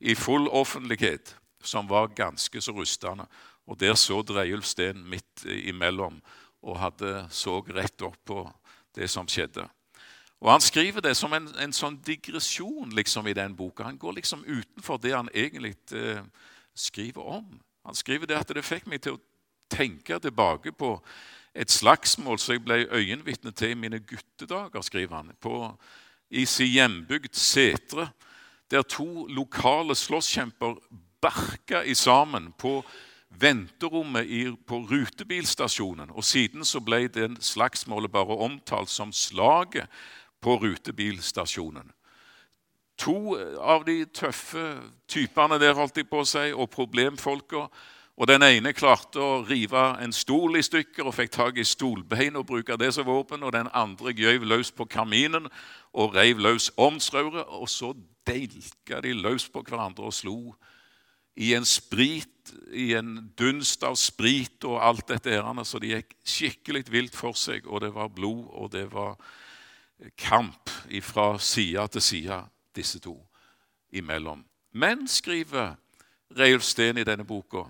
i 0.00 0.14
full 0.14 0.48
offentlighet, 0.48 1.36
som 1.62 1.88
var 1.88 2.14
ganske 2.16 2.60
så 2.60 2.72
rustende. 2.72 3.26
Og 3.66 3.80
Der 3.80 3.94
så 3.94 4.22
Dreiulf 4.22 4.64
Steen 4.64 5.04
midt 5.08 5.44
imellom 5.44 6.20
og 6.62 6.78
hadde 6.78 7.26
så 7.30 7.60
rett 7.60 8.02
opp 8.02 8.18
på 8.24 8.50
det 8.94 9.10
som 9.10 9.28
skjedde. 9.28 9.68
Og 10.40 10.50
Han 10.50 10.60
skriver 10.60 11.00
det 11.00 11.16
som 11.16 11.32
en, 11.32 11.48
en 11.58 11.72
sånn 11.72 12.00
digresjon 12.06 12.90
liksom, 12.90 13.26
i 13.26 13.32
den 13.32 13.54
boka. 13.56 13.84
Han 13.84 13.98
går 13.98 14.12
liksom 14.12 14.44
utenfor 14.44 14.98
det 14.98 15.14
han 15.14 15.30
egentlig 15.34 15.76
eh, 15.94 16.24
skriver 16.74 17.22
om. 17.22 17.60
Han 17.86 17.94
skriver 17.94 18.26
det 18.26 18.38
at 18.38 18.54
det 18.54 18.64
fikk 18.64 18.86
meg 18.86 19.02
til 19.02 19.16
å 19.16 19.22
tenke 19.72 20.18
tilbake 20.20 20.72
på 20.72 20.96
et 21.54 21.70
slagsmål 21.70 22.38
som 22.40 22.54
jeg 22.54 22.64
ble 22.64 22.86
øyenvitne 22.88 23.52
til 23.52 23.74
i 23.74 23.78
mine 23.78 24.00
guttedager, 24.00 24.80
skriver 24.80 25.16
han, 25.16 25.32
på, 25.40 25.68
i 26.30 26.44
sin 26.48 26.70
hjembygd 26.72 27.36
Setre, 27.36 28.08
der 28.70 28.82
to 28.88 29.26
lokale 29.28 29.94
slåsskjemper 29.94 30.78
barka 31.20 31.82
i 31.84 31.94
sammen 31.94 32.52
på 32.58 32.80
venterommet 33.28 34.26
i, 34.26 34.44
på 34.66 34.80
rutebilstasjonen. 34.88 36.10
Og 36.10 36.24
Siden 36.24 36.64
så 36.64 36.80
ble 36.80 37.06
det 37.08 37.28
slagsmålet 37.44 38.12
bare 38.12 38.38
omtalt 38.44 38.90
som 38.90 39.12
slaget 39.12 39.88
på 40.40 40.56
rutebilstasjonen. 40.56 41.92
To 43.02 43.34
av 43.58 43.86
de 43.86 44.04
tøffe 44.14 44.62
typene 45.10 45.58
der 45.58 45.74
holdt 45.74 45.98
de 45.98 46.04
på 46.06 46.22
å 46.22 46.28
si, 46.28 46.52
og 46.54 46.70
problemfolka. 46.70 47.66
Og 48.16 48.28
Den 48.28 48.44
ene 48.44 48.74
klarte 48.76 49.18
å 49.18 49.42
rive 49.48 49.80
en 50.04 50.12
stol 50.12 50.58
i 50.60 50.62
stykker 50.62 51.08
og 51.08 51.16
fikk 51.16 51.32
tak 51.32 51.58
i 51.58 51.64
stolbein 51.66 52.36
og 52.36 52.46
bruke 52.46 52.76
det 52.78 52.92
som 52.94 53.08
våpen. 53.08 53.42
Og 53.42 53.52
den 53.52 53.70
andre 53.72 54.12
gøyv 54.12 54.44
løs 54.46 54.70
på 54.70 54.84
kaminen 54.84 55.48
og 55.92 56.14
reiv 56.14 56.38
løs 56.38 56.70
ovnsrøret. 56.76 57.48
Og 57.48 57.68
så 57.68 57.94
delka 58.26 59.00
de 59.02 59.16
løs 59.16 59.48
på 59.50 59.64
hverandre 59.66 60.06
og 60.06 60.14
slo 60.14 60.38
i 61.36 61.54
en 61.56 61.64
sprit, 61.64 62.52
i 62.72 62.92
en 62.98 63.32
dunst 63.38 63.84
av 63.86 63.96
sprit 63.96 64.64
og 64.68 64.80
alt 64.84 65.06
dette 65.08 65.32
her, 65.32 65.64
så 65.64 65.80
det 65.80 65.94
gikk 65.94 66.16
skikkelig 66.28 66.84
vilt 66.92 67.16
for 67.16 67.38
seg, 67.38 67.64
og 67.66 67.80
det 67.84 67.92
var 67.94 68.12
blod, 68.12 68.44
og 68.52 68.72
det 68.74 68.84
var 68.92 69.16
kamp 70.18 70.70
fra 71.06 71.38
side 71.38 71.86
til 71.94 72.04
side, 72.04 72.40
disse 72.76 73.00
to 73.00 73.16
imellom. 73.92 74.44
Men, 74.72 75.08
skriver 75.08 75.74
Reiulf 76.38 76.64
Steen 76.64 76.98
i 76.98 77.04
denne 77.04 77.24
boka, 77.24 77.66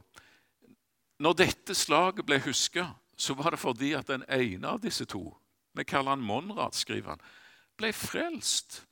når 1.18 1.38
dette 1.38 1.74
slaget 1.74 2.26
ble 2.26 2.40
huska, 2.42 2.86
så 3.16 3.34
var 3.34 3.54
det 3.54 3.60
fordi 3.62 3.92
at 3.94 4.08
den 4.10 4.24
ene 4.30 4.68
av 4.68 4.80
disse 4.82 5.04
to, 5.06 5.28
vi 5.74 5.84
kaller 5.84 6.16
han 6.16 6.24
Monrad, 6.24 6.74
skriver 6.74 7.14
han, 7.14 7.22
ble 7.78 7.92
frelst. 7.94 8.82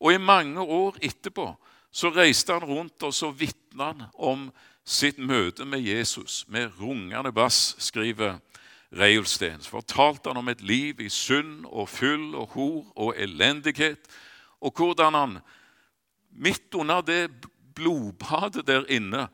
Og 0.00 0.14
i 0.14 0.22
mange 0.22 0.60
år 0.60 0.98
etterpå 1.02 1.50
så 1.90 2.10
reiste 2.14 2.54
han 2.54 2.64
rundt 2.68 3.02
og 3.02 3.14
så 3.14 3.30
vitna 3.34 3.92
han 3.92 4.04
om 4.14 4.48
sitt 4.88 5.18
møte 5.18 5.66
med 5.68 5.84
Jesus 5.84 6.44
med 6.48 6.72
rungende 6.80 7.32
bass, 7.32 7.76
skriver 7.78 8.38
Reiulsten. 8.92 9.60
Så 9.60 9.70
fortalte 9.70 10.30
han 10.30 10.40
om 10.40 10.48
et 10.48 10.62
liv 10.64 11.00
i 11.00 11.10
synd 11.12 11.66
og 11.66 11.88
fyll 11.92 12.32
og 12.34 12.54
hor 12.54 12.92
og 12.96 13.14
elendighet, 13.20 14.08
og 14.60 14.74
hvordan 14.76 15.14
han 15.14 15.38
midt 16.30 16.74
under 16.74 17.02
det 17.02 17.28
blodbadet 17.74 18.66
der 18.66 18.86
inne 18.90 19.28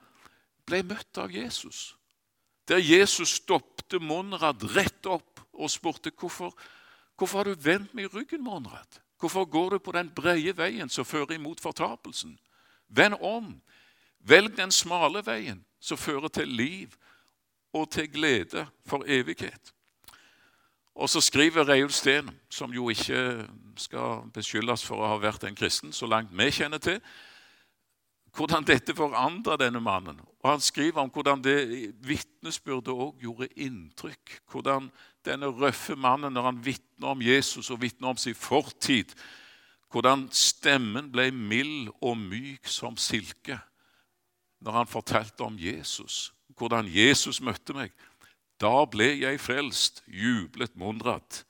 ble 0.68 0.82
møtt 0.86 1.20
av 1.20 1.32
Jesus. 1.32 1.94
Der 2.68 2.80
Jesus 2.80 3.36
stoppte 3.40 4.00
Monrad 4.00 4.62
rett 4.76 5.06
opp 5.06 5.42
og 5.52 5.70
spurte 5.70 6.12
hvorfor, 6.16 6.54
hvorfor 7.16 7.42
har 7.42 7.50
du 7.50 7.60
vendt 7.60 7.94
meg 7.94 8.12
ryggen. 8.14 8.44
Monrad? 8.44 9.00
Hvorfor 9.20 9.44
går 9.44 9.70
du 9.70 9.78
på 9.78 9.92
den 9.92 10.10
brede 10.10 10.56
veien 10.56 10.88
som 10.88 11.04
fører 11.04 11.36
imot 11.36 11.60
fortapelsen? 11.60 12.38
Vend 12.88 13.16
om. 13.20 13.54
Velg 14.24 14.56
den 14.56 14.72
smale 14.72 15.20
veien 15.24 15.60
som 15.80 16.00
fører 16.00 16.32
til 16.32 16.48
liv 16.48 16.96
og 17.74 17.90
til 17.92 18.08
glede 18.12 18.66
for 18.88 19.04
evighet. 19.06 19.72
Og 20.94 21.10
så 21.10 21.20
skriver 21.20 21.66
Reiulf 21.68 21.92
Steen, 21.92 22.30
som 22.50 22.72
jo 22.72 22.88
ikke 22.88 23.46
skal 23.76 24.28
beskyldes 24.34 24.84
for 24.86 25.02
å 25.02 25.14
ha 25.14 25.16
vært 25.18 25.46
en 25.48 25.56
kristen, 25.58 25.92
så 25.92 26.06
langt 26.06 26.30
vi 26.30 26.50
kjenner 26.54 26.78
til, 26.78 27.00
hvordan 28.34 28.66
dette 28.66 28.94
forandra 28.94 29.56
denne 29.58 29.80
mannen. 29.82 30.20
Og 30.42 30.50
Han 30.50 30.60
skriver 30.60 31.02
om 31.02 31.10
hvordan 31.10 31.42
det 31.42 31.94
vitnesbyrdet 32.02 32.94
òg 32.94 33.22
gjorde 33.22 33.48
inntrykk. 33.56 34.40
Hvordan 34.50 34.90
denne 35.24 35.46
røffe 35.46 35.96
mannen, 35.96 36.32
når 36.32 36.42
han 36.42 36.64
vitner 36.64 37.14
om 37.14 37.22
Jesus 37.22 37.70
og 37.70 37.80
vitner 37.82 38.08
om 38.08 38.16
sin 38.16 38.34
fortid, 38.34 39.14
hvordan 39.90 40.26
stemmen 40.34 41.12
ble 41.12 41.30
mild 41.30 41.92
og 42.02 42.18
myk 42.18 42.66
som 42.66 42.96
silke 42.98 43.58
når 44.64 44.72
han 44.72 44.90
fortalte 44.90 45.44
om 45.44 45.56
Jesus. 45.58 46.32
Hvordan 46.58 46.88
Jesus 46.88 47.40
møtte 47.40 47.74
meg. 47.76 47.92
Da 48.64 48.84
ble 48.88 49.10
jeg 49.20 49.40
frelst, 49.42 50.00
jublet 50.08 50.72
Monrad. 50.80 51.42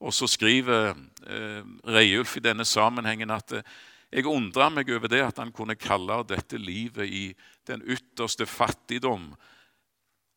Og 0.00 0.14
så 0.16 0.28
skriver 0.30 0.94
eh, 1.28 1.60
Reiulf 1.84 2.38
i 2.38 2.44
denne 2.44 2.64
sammenhengen 2.68 3.32
at 3.34 3.52
eh, 3.58 3.74
jeg 4.14 4.30
undra 4.30 4.70
meg 4.70 4.88
over 4.94 5.10
det 5.10 5.20
at 5.24 5.40
han 5.42 5.52
kunne 5.52 5.76
kalle 5.76 6.20
dette 6.28 6.58
livet 6.60 7.10
i 7.10 7.24
den 7.68 7.82
ytterste 7.82 8.46
fattigdom 8.46 9.32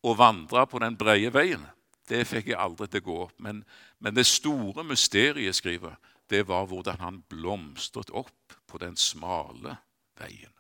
og 0.08 0.18
vandre 0.18 0.66
på 0.68 0.82
den 0.82 0.98
brede 0.98 1.32
veien. 1.36 1.64
Det 2.08 2.24
fikk 2.28 2.52
jeg 2.52 2.60
aldri 2.60 2.88
til 2.90 3.04
å 3.04 3.08
gå 3.08 3.18
opp. 3.28 3.36
Men, 3.44 3.62
men 4.00 4.16
det 4.18 4.26
store 4.28 4.84
mysteriet, 4.88 5.56
skriver, 5.56 5.96
det 6.32 6.44
var 6.48 6.68
hvordan 6.68 7.04
han 7.04 7.22
blomstret 7.30 8.12
opp 8.16 8.58
på 8.68 8.80
den 8.82 8.98
smale 9.00 9.78
veien. 10.20 10.54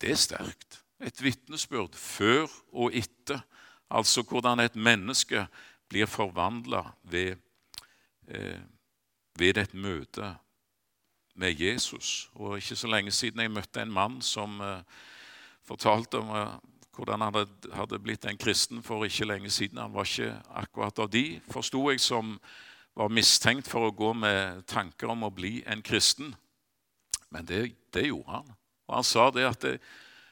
Det 0.00 0.14
er 0.14 0.20
sterkt. 0.20 0.80
Et 1.04 1.20
vitnesbyrd 1.22 1.94
før 1.98 2.48
og 2.72 2.94
etter. 2.96 3.42
Altså 3.90 4.22
hvordan 4.22 4.60
et 4.60 4.76
menneske 4.76 5.46
blir 5.88 6.06
forvandla 6.06 6.82
ved, 7.02 7.36
eh, 8.28 8.60
ved 9.38 9.56
et 9.56 9.74
møte 9.74 10.36
med 11.34 11.60
Jesus. 11.60 12.30
Og 12.34 12.56
ikke 12.56 12.76
så 12.76 12.86
lenge 12.86 13.10
siden 13.10 13.40
jeg 13.40 13.50
møtte 13.50 13.82
en 13.82 13.92
mann 13.92 14.22
som 14.22 14.60
eh, 14.60 14.80
fortalte 15.64 16.18
om 16.18 16.30
eh, 16.36 16.54
hvordan 16.94 17.20
han 17.20 17.34
hadde, 17.72 17.98
blitt 17.98 18.24
en 18.24 18.38
kristen 18.38 18.82
for 18.82 19.04
ikke 19.04 19.26
lenge 19.26 19.50
siden. 19.50 19.78
Han 19.78 19.94
var 19.94 20.06
ikke 20.06 20.34
akkurat 20.54 20.98
av 20.98 21.10
de, 21.10 21.40
forsto 21.50 21.90
jeg, 21.90 22.00
som 22.00 22.38
var 22.94 23.10
mistenkt 23.10 23.68
for 23.68 23.88
å 23.88 23.94
gå 23.94 24.12
med 24.12 24.62
tanker 24.70 25.10
om 25.10 25.26
å 25.26 25.32
bli 25.34 25.64
en 25.66 25.82
kristen. 25.82 26.34
Men 27.30 27.46
det, 27.46 27.74
det 27.94 28.06
gjorde 28.06 28.30
han. 28.30 28.54
Og 28.86 28.94
han 28.94 29.06
sa 29.06 29.30
det 29.34 29.46
at 29.48 29.64
jeg, 29.66 29.80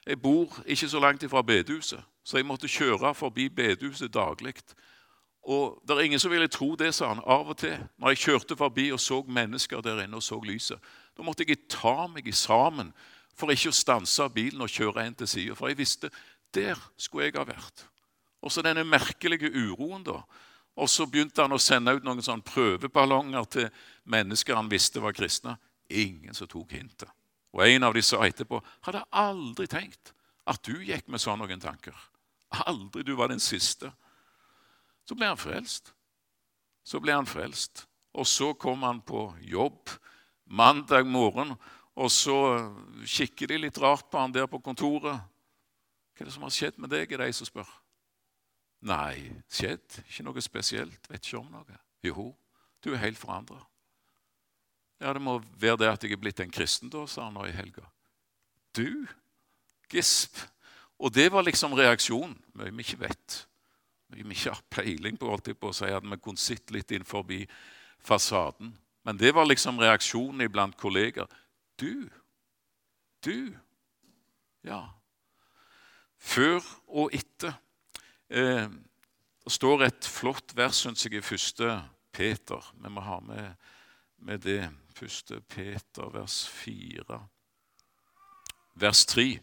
jeg 0.06 0.20
bor 0.22 0.54
ikke 0.66 0.88
så 0.88 1.00
langt 1.02 1.22
ifra 1.22 1.42
bedehuset, 1.42 2.02
så 2.24 2.38
jeg 2.38 2.46
måtte 2.46 2.70
kjøre 2.70 3.14
forbi 3.14 3.48
bedehuset 3.50 4.12
daglig. 4.14 4.54
Og 5.42 5.80
det 5.82 5.96
er 5.96 6.04
ingen 6.06 6.20
som 6.22 6.30
ville 6.30 6.48
tro 6.48 6.74
det, 6.78 6.92
sa 6.94 7.08
han, 7.10 7.22
av 7.26 7.50
og 7.50 7.58
til. 7.58 7.74
Når 7.98 8.14
jeg 8.14 8.22
kjørte 8.26 8.56
forbi 8.56 8.90
og 8.94 9.00
så 9.02 9.22
mennesker 9.26 9.82
der 9.82 10.04
inne 10.04 10.20
og 10.20 10.22
så 10.22 10.38
lyset. 10.44 10.78
Da 11.16 11.26
måtte 11.26 11.46
jeg 11.48 11.64
ta 11.68 12.06
meg 12.06 12.30
sammen 12.34 12.92
for 13.34 13.50
ikke 13.50 13.72
å 13.72 13.74
stanse 13.74 14.28
bilen 14.34 14.62
og 14.62 14.70
kjøre 14.70 15.02
en 15.02 15.16
til 15.18 15.30
sida. 15.30 15.56
For 15.58 15.72
jeg 15.72 15.80
visste 15.80 16.12
der 16.54 16.78
skulle 16.96 17.26
jeg 17.26 17.38
ha 17.40 17.46
vært. 17.48 17.86
Og 18.42 18.52
så 18.52 18.62
denne 18.62 18.84
merkelige 18.86 19.50
uroen, 19.50 20.04
da. 20.06 20.20
Og 20.78 20.88
så 20.88 21.06
begynte 21.06 21.42
han 21.42 21.52
å 21.52 21.60
sende 21.60 21.94
ut 21.94 22.04
noen 22.06 22.22
sånne 22.24 22.46
prøveballonger 22.46 23.48
til 23.50 23.68
mennesker 24.08 24.56
han 24.56 24.70
visste 24.70 25.02
var 25.02 25.16
kristne. 25.16 25.56
Ingen 25.90 26.34
som 26.34 26.48
tok 26.48 26.72
hintet. 26.76 27.10
Og 27.52 27.66
en 27.66 27.84
av 27.84 27.94
de 27.94 28.02
sa 28.04 28.22
etterpå 28.24 28.62
hadde 28.86 29.04
aldri 29.10 29.66
tenkt 29.68 30.14
at 30.48 30.62
du 30.64 30.78
gikk 30.86 31.10
med 31.12 31.20
sånne 31.20 31.44
noen 31.44 31.60
tanker. 31.60 31.96
Aldri. 32.66 33.02
Du 33.06 33.14
var 33.18 33.32
den 33.32 33.42
siste. 33.42 33.92
Så 35.08 35.16
ble 35.18 35.30
han 35.30 35.40
frelst. 35.40 35.92
Så 36.84 37.00
ble 37.02 37.14
han 37.14 37.28
frelst. 37.28 37.86
Og 38.12 38.28
så 38.28 38.52
kom 38.54 38.84
han 38.84 39.00
på 39.00 39.30
jobb 39.48 39.90
mandag 40.52 41.06
morgen, 41.08 41.54
og 41.96 42.10
så 42.12 42.36
kikker 43.08 43.48
de 43.48 43.60
litt 43.64 43.78
rart 43.80 44.10
på 44.10 44.20
han 44.20 44.34
der 44.34 44.48
på 44.50 44.60
kontoret. 44.60 45.22
Hva 46.12 46.24
er 46.24 46.28
det 46.28 46.34
som 46.34 46.44
har 46.44 46.52
skjedd 46.52 46.80
med 46.80 46.92
deg, 46.92 47.12
er 47.12 47.24
de 47.24 47.32
som 47.36 47.48
spør. 47.48 47.68
Nei, 48.84 49.30
skjedd? 49.52 50.02
Ikke 50.04 50.26
noe 50.26 50.44
spesielt. 50.44 51.08
Vet 51.08 51.24
ikke 51.24 51.40
om 51.40 51.50
noe. 51.54 51.78
Jo, 52.04 52.32
du 52.84 52.92
er 52.92 53.04
helt 53.04 53.20
forandra. 53.20 53.60
Ja, 55.02 55.12
det 55.14 55.22
må 55.22 55.38
være 55.58 55.80
det 55.80 55.90
at 55.90 56.04
jeg 56.04 56.14
er 56.14 56.20
blitt 56.20 56.40
en 56.42 56.52
kristen, 56.52 56.90
da, 56.92 57.06
sa 57.10 57.26
han 57.26 57.36
nå 57.38 57.46
i 57.48 57.54
helga. 57.54 57.84
Du? 58.76 59.06
Gisp. 59.90 60.38
Og 61.02 61.10
det 61.14 61.32
var 61.34 61.42
liksom 61.42 61.74
reaksjonen. 61.74 62.36
Mye 62.54 62.70
vi 62.70 62.86
ikke 62.86 63.02
vet 63.02 63.42
vi 64.12 64.34
ikke 64.34 64.52
har 64.52 64.64
peiling 64.70 65.18
på, 65.18 65.30
holdt 65.30 65.48
jeg 65.48 65.58
på 65.60 65.70
å 65.70 65.76
si, 65.76 65.88
at 65.88 66.04
vi 66.04 66.18
kunne 66.20 66.40
sitte 66.40 66.74
litt 66.76 66.92
inn 66.92 67.06
forbi 67.08 67.42
fasaden. 68.04 68.74
Men 69.06 69.18
det 69.18 69.32
var 69.34 69.48
liksom 69.48 69.80
reaksjonen 69.80 70.44
iblant 70.46 70.76
kolleger. 70.78 71.30
Du, 71.80 72.08
du 73.24 73.54
Ja. 74.62 74.84
Før 76.22 76.62
og 76.86 77.10
etter. 77.16 77.56
Eh, 78.30 78.68
det 79.42 79.52
står 79.52 79.82
et 79.88 80.06
flott 80.06 80.52
vers, 80.54 80.84
syns 80.84 81.02
jeg, 81.02 81.16
i 81.18 81.24
første 81.24 81.80
Peter. 82.14 82.62
Vi 82.78 82.92
må 82.94 83.02
ha 83.02 83.18
med, 83.20 83.56
med 84.22 84.38
det. 84.46 84.70
Første 84.94 85.40
Peter, 85.40 86.12
vers 86.14 86.44
4. 86.46 87.18
Vers 88.78 89.02
3. 89.10 89.40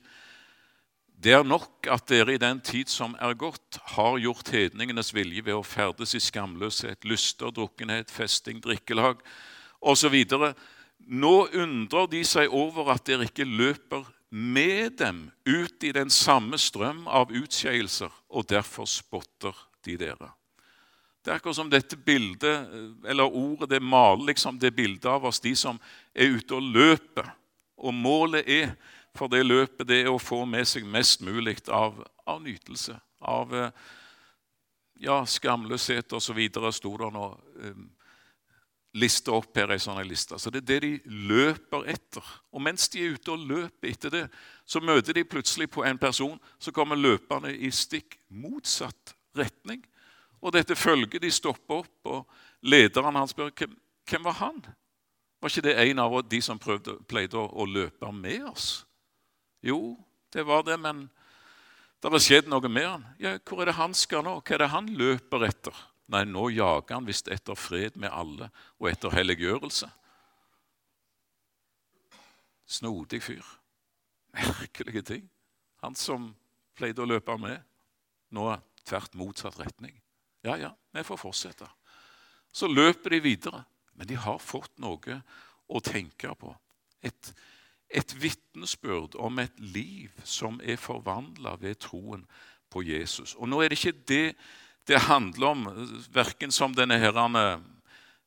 Det 1.19 1.34
er 1.36 1.43
nok 1.43 1.88
at 1.91 2.05
dere 2.08 2.38
i 2.38 2.39
den 2.39 2.62
tid 2.63 2.88
som 2.88 3.12
er 3.19 3.34
gått, 3.36 3.75
har 3.91 4.15
gjort 4.23 4.53
hedningenes 4.55 5.12
vilje 5.12 5.43
ved 5.43 5.58
å 5.58 5.65
ferdes 5.67 6.13
i 6.15 6.21
skamløshet, 6.23 7.03
lyster, 7.03 7.51
drukkenhet, 7.51 8.12
festing, 8.12 8.62
drikkelag 8.63 9.19
osv. 9.84 10.15
Nå 11.12 11.34
undrer 11.60 12.08
de 12.13 12.21
seg 12.23 12.55
over 12.55 12.93
at 12.93 13.03
dere 13.10 13.27
ikke 13.27 13.47
løper 13.47 14.08
med 14.32 14.95
dem 15.01 15.25
ut 15.43 15.84
i 15.84 15.91
den 15.91 16.12
samme 16.13 16.60
strøm 16.62 17.03
av 17.12 17.34
utskeielser, 17.36 18.13
og 18.32 18.47
derfor 18.47 18.88
spotter 18.88 19.58
de 19.84 19.97
dere. 19.99 20.29
Det 21.19 21.34
er 21.34 21.41
akkurat 21.41 21.58
som 21.58 21.71
dette 21.71 21.97
bildet, 21.99 22.69
eller 23.03 23.27
ordet 23.27 23.73
det 23.73 23.82
maler 23.84 24.29
liksom 24.32 24.60
det 24.62 24.71
bildet 24.77 25.10
av 25.12 25.27
oss, 25.27 25.41
de 25.43 25.51
som 25.51 25.82
er 26.15 26.32
ute 26.38 26.55
og 26.55 26.63
løper. 26.63 27.27
Og 27.79 27.91
målet 27.95 28.47
er 28.47 28.71
for 29.17 29.32
det 29.32 29.45
løpet 29.45 29.88
det 29.88 30.04
er 30.04 30.12
å 30.12 30.22
få 30.22 30.43
med 30.45 30.67
seg 30.69 30.86
mest 30.88 31.24
mulig 31.26 31.58
av, 31.67 31.98
av 32.30 32.41
nytelse. 32.43 32.98
Av 33.19 33.56
eh, 33.56 33.88
ja, 35.00 35.22
skamløshet 35.26 36.13
osv. 36.13 36.39
sto 36.72 36.91
det 36.98 37.10
nå 37.15 37.26
um, 37.63 37.88
lista 39.00 39.34
opp 39.36 39.58
her. 39.58 39.72
ei 39.72 39.80
sånn 39.80 40.02
liste. 40.08 40.39
Så 40.39 40.50
Det 40.50 40.62
er 40.62 40.67
det 40.67 40.80
de 40.82 41.17
løper 41.30 41.88
etter. 41.89 42.24
Og 42.52 42.62
mens 42.62 42.89
de 42.89 43.04
er 43.04 43.15
ute 43.15 43.32
og 43.32 43.45
løper 43.48 43.89
etter 43.89 44.10
det, 44.10 44.26
så 44.65 44.82
møter 44.82 45.13
de 45.13 45.24
plutselig 45.24 45.69
på 45.69 45.84
en 45.86 45.98
person 45.98 46.39
som 46.60 46.74
kommer 46.74 46.95
løpende 46.95 47.56
i 47.56 47.72
stikk 47.72 48.19
motsatt 48.30 49.15
retning. 49.38 49.84
Og 50.41 50.54
dette 50.54 50.76
følget 50.76 51.22
de 51.22 51.32
stopper 51.32 51.84
opp, 51.84 51.95
og 52.06 52.28
lederen 52.62 53.15
han 53.15 53.28
spør 53.28 53.52
hvem, 53.52 53.76
hvem 54.10 54.24
var 54.24 54.38
han? 54.39 54.62
Var 55.39 55.50
ikke 55.50 55.67
det 55.67 55.76
en 55.80 56.00
av 56.00 56.15
de 56.28 56.41
som 56.41 56.60
prøvde, 56.60 56.98
pleide 57.08 57.38
å, 57.39 57.48
å 57.48 57.65
løpe 57.65 58.12
med 58.12 58.43
oss? 58.50 58.86
Jo, 59.65 59.98
det 60.34 60.45
var 60.48 60.63
det, 60.63 60.78
men 60.80 61.08
det 62.00 62.12
har 62.12 62.24
skjedd 62.24 62.50
noe 62.52 62.72
med 62.72 62.88
han. 62.88 63.06
Ja, 63.19 63.38
Hvor 63.43 63.62
er 63.62 63.72
det 63.72 63.80
han 63.80 63.95
skal 63.98 64.24
nå? 64.24 64.38
Hva 64.39 64.56
er 64.56 64.63
det 64.63 64.74
han 64.74 64.91
løper 65.00 65.45
etter? 65.50 65.86
Nei, 66.10 66.24
nå 66.26 66.48
jager 66.50 66.95
han 66.95 67.08
visst 67.08 67.28
etter 67.30 67.58
fred 67.60 67.98
med 68.00 68.10
alle 68.10 68.50
og 68.80 68.89
etter 68.89 69.13
helliggjørelse. 69.13 69.89
Snodig 72.69 73.22
fyr. 73.26 73.45
Merkelige 74.34 75.04
ting. 75.06 75.28
Han 75.84 75.95
som 75.98 76.32
pleide 76.78 77.04
å 77.04 77.10
løpe 77.10 77.36
med, 77.41 77.62
nå 78.34 78.45
tvert 78.88 79.17
motsatt 79.17 79.60
retning. 79.60 79.95
Ja, 80.45 80.56
ja, 80.58 80.72
vi 80.95 81.04
får 81.04 81.19
fortsette. 81.19 81.67
Så 82.52 82.69
løper 82.72 83.13
de 83.13 83.22
videre. 83.24 83.63
Men 84.00 84.08
de 84.08 84.15
har 84.15 84.39
fått 84.39 84.78
noe 84.80 85.17
å 85.67 85.80
tenke 85.84 86.32
på. 86.39 86.54
Et 87.04 87.34
et 87.89 88.13
vitnesbyrd 88.21 89.15
om 89.17 89.39
et 89.41 89.60
liv 89.60 90.13
som 90.23 90.60
er 90.63 90.78
forvandla 90.78 91.56
ved 91.62 91.80
troen 91.82 92.25
på 92.69 92.84
Jesus. 92.86 93.36
Og 93.36 93.49
Nå 93.49 93.62
er 93.62 93.69
det 93.69 93.80
ikke 93.80 94.06
det 94.08 94.25
det 94.89 95.02
handler 95.06 95.47
om, 95.47 95.65
verken 96.10 96.52
som 96.52 96.73
denne 96.73 96.97
herrene 96.97 97.60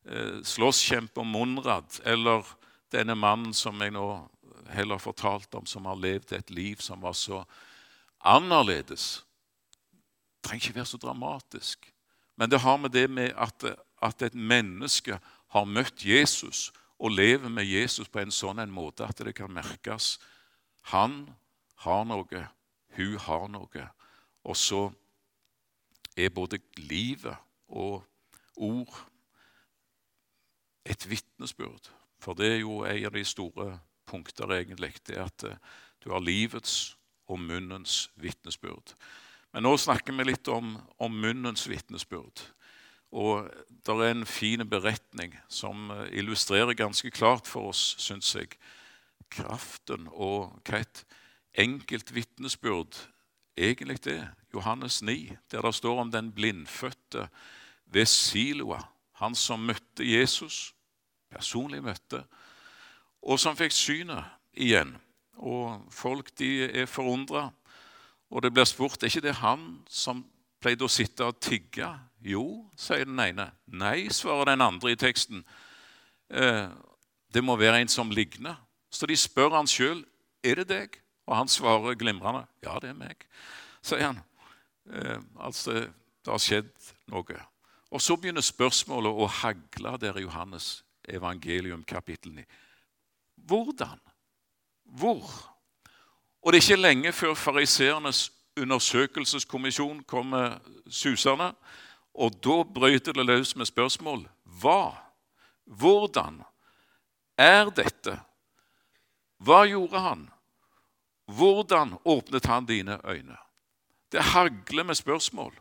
eh, 0.06 0.42
slåsskjemper 0.46 1.26
Monrad 1.26 1.98
eller 2.06 2.46
denne 2.92 3.16
mannen 3.18 3.54
som 3.56 3.80
jeg 3.82 3.94
nå 3.94 4.06
heller 4.70 5.02
fortalte 5.02 5.58
om, 5.58 5.66
som 5.66 5.88
har 5.90 5.98
levd 5.98 6.36
et 6.36 6.50
liv 6.54 6.78
som 6.78 7.02
var 7.02 7.16
så 7.18 7.42
annerledes. 8.22 9.24
Det 10.38 10.48
trenger 10.48 10.68
ikke 10.68 10.78
være 10.78 10.92
så 10.92 11.02
dramatisk. 11.02 11.88
Men 12.38 12.50
det 12.50 12.62
har 12.62 12.78
med 12.78 12.94
det 12.94 13.08
med 13.10 13.34
at, 13.36 13.64
at 14.02 14.22
et 14.22 14.34
menneske 14.34 15.18
har 15.52 15.64
møtt 15.68 16.04
Jesus 16.06 16.70
og 17.02 17.10
lever 17.10 17.50
med 17.50 17.66
Jesus 17.66 18.08
på 18.08 18.22
en 18.22 18.30
sånn 18.34 18.62
en 18.62 18.70
måte 18.70 19.02
at 19.02 19.18
det 19.26 19.34
kan 19.34 19.50
merkes. 19.50 20.20
Han 20.94 21.24
har 21.82 22.04
noe, 22.06 22.44
hun 22.94 23.16
har 23.26 23.48
noe. 23.50 23.86
Og 24.46 24.58
så 24.58 24.84
er 26.14 26.34
både 26.34 26.60
livet 26.78 27.34
og 27.66 28.04
ord 28.54 29.00
et 30.86 31.06
vitnesbyrd. 31.10 31.90
For 32.22 32.38
det 32.38 32.52
er 32.52 32.60
jo 32.62 32.82
en 32.86 33.06
av 33.08 33.14
de 33.16 33.24
store 33.26 33.68
punkter, 34.06 34.50
egentlig. 34.54 34.94
Det 35.06 35.18
at 35.18 35.46
eh, 35.48 35.58
du 36.04 36.10
har 36.14 36.22
livets 36.22 36.96
og 37.26 37.40
munnens 37.40 38.10
vitnesbyrd. 38.14 38.94
Men 39.52 39.66
nå 39.66 39.74
snakker 39.76 40.14
vi 40.16 40.30
litt 40.30 40.48
om, 40.48 40.76
om 41.02 41.18
munnens 41.22 41.66
vitnesbyrd. 41.70 42.44
Og 43.12 43.48
det 43.68 43.94
er 43.94 44.10
en 44.10 44.26
fin 44.26 44.64
beretning 44.68 45.34
som 45.52 45.90
eh, 45.90 46.08
illustrerer 46.22 46.74
ganske 46.78 47.10
klart 47.10 47.48
for 47.48 47.72
oss, 47.72 47.94
syns 48.00 48.34
jeg, 48.36 48.56
kraften 49.32 50.08
og 50.12 50.58
hva 50.68 50.80
et 50.80 51.04
enkelt 51.60 52.14
vitnesbyrd 52.14 52.96
egentlig 53.56 54.00
er. 54.06 54.32
Johannes 54.52 55.00
9, 55.02 55.32
der 55.50 55.62
det 55.64 55.74
står 55.74 56.00
om 56.00 56.10
den 56.12 56.32
blindfødte 56.32 57.28
ved 57.86 58.06
Siloa. 58.06 58.82
Han 59.20 59.34
som 59.34 59.64
møtte 59.64 60.04
Jesus, 60.04 60.74
personlig 61.30 61.82
møtte, 61.82 62.24
og 63.22 63.40
som 63.40 63.56
fikk 63.56 63.72
synet 63.72 64.24
igjen. 64.52 64.96
Og 65.40 65.80
folk 65.90 66.32
de 66.38 66.66
er 66.68 66.86
forundra. 66.86 67.50
Og 68.30 68.42
det 68.42 68.52
blir 68.52 68.68
spurt 68.68 69.02
er 69.02 69.08
ikke 69.08 69.24
det 69.24 69.38
han 69.40 69.82
som 69.88 70.24
pleide 70.62 70.86
å 70.86 70.90
sitte 70.90 71.26
og 71.26 71.40
tigge. 71.42 71.88
Jo, 72.22 72.44
sier 72.78 73.06
den 73.08 73.20
ene. 73.20 73.48
Nei, 73.66 74.06
svarer 74.14 74.52
den 74.52 74.64
andre 74.64 74.94
i 74.94 74.98
teksten. 74.98 75.42
Eh, 76.30 76.68
det 77.34 77.42
må 77.44 77.56
være 77.58 77.82
en 77.82 77.90
som 77.90 78.12
ligner. 78.14 78.58
Så 78.92 79.08
de 79.08 79.16
spør 79.18 79.56
han 79.56 79.70
sjøl 79.70 80.04
er 80.44 80.62
det 80.62 80.68
deg. 80.70 80.98
Og 81.26 81.36
han 81.38 81.50
svarer 81.50 81.98
glimrende 81.98 82.44
ja, 82.64 82.76
det 82.82 82.92
er 82.92 82.98
meg. 82.98 83.26
sier 83.82 84.08
han. 84.08 84.22
Eh, 84.90 85.18
altså, 85.38 85.86
det 86.22 86.30
har 86.30 86.42
skjedd 86.42 86.72
noe. 87.10 87.38
Og 87.92 88.02
så 88.02 88.16
begynner 88.16 88.44
spørsmålet 88.44 89.12
å 89.12 89.28
hagle 89.42 89.96
der 90.00 90.18
i 90.18 90.26
Johannes 90.26 90.82
evangelium 91.08 91.82
kapittel 91.84 92.32
9. 92.32 92.44
Hvordan? 93.48 93.98
Hvor? 94.84 95.26
Og 96.42 96.52
det 96.52 96.58
er 96.58 96.64
ikke 96.64 96.82
lenge 96.82 97.12
før 97.12 97.34
fariseernes 97.38 98.26
undersøkelseskommisjon 98.56 100.02
kommer 100.04 100.58
susende. 100.90 101.52
Og 102.14 102.34
da 102.44 102.62
brøyter 102.64 103.16
det 103.16 103.26
løs 103.26 103.56
med 103.56 103.66
spørsmål. 103.66 104.26
Hva? 104.60 104.92
Hvordan 105.64 106.42
er 107.38 107.70
dette? 107.72 108.18
Hva 109.42 109.64
gjorde 109.66 110.02
han? 110.04 110.26
Hvordan 111.32 111.96
åpnet 112.04 112.46
han 112.46 112.66
dine 112.68 112.98
øyne? 113.08 113.38
Det 114.12 114.22
hagler 114.22 114.84
med 114.84 114.94
spørsmål, 114.94 115.54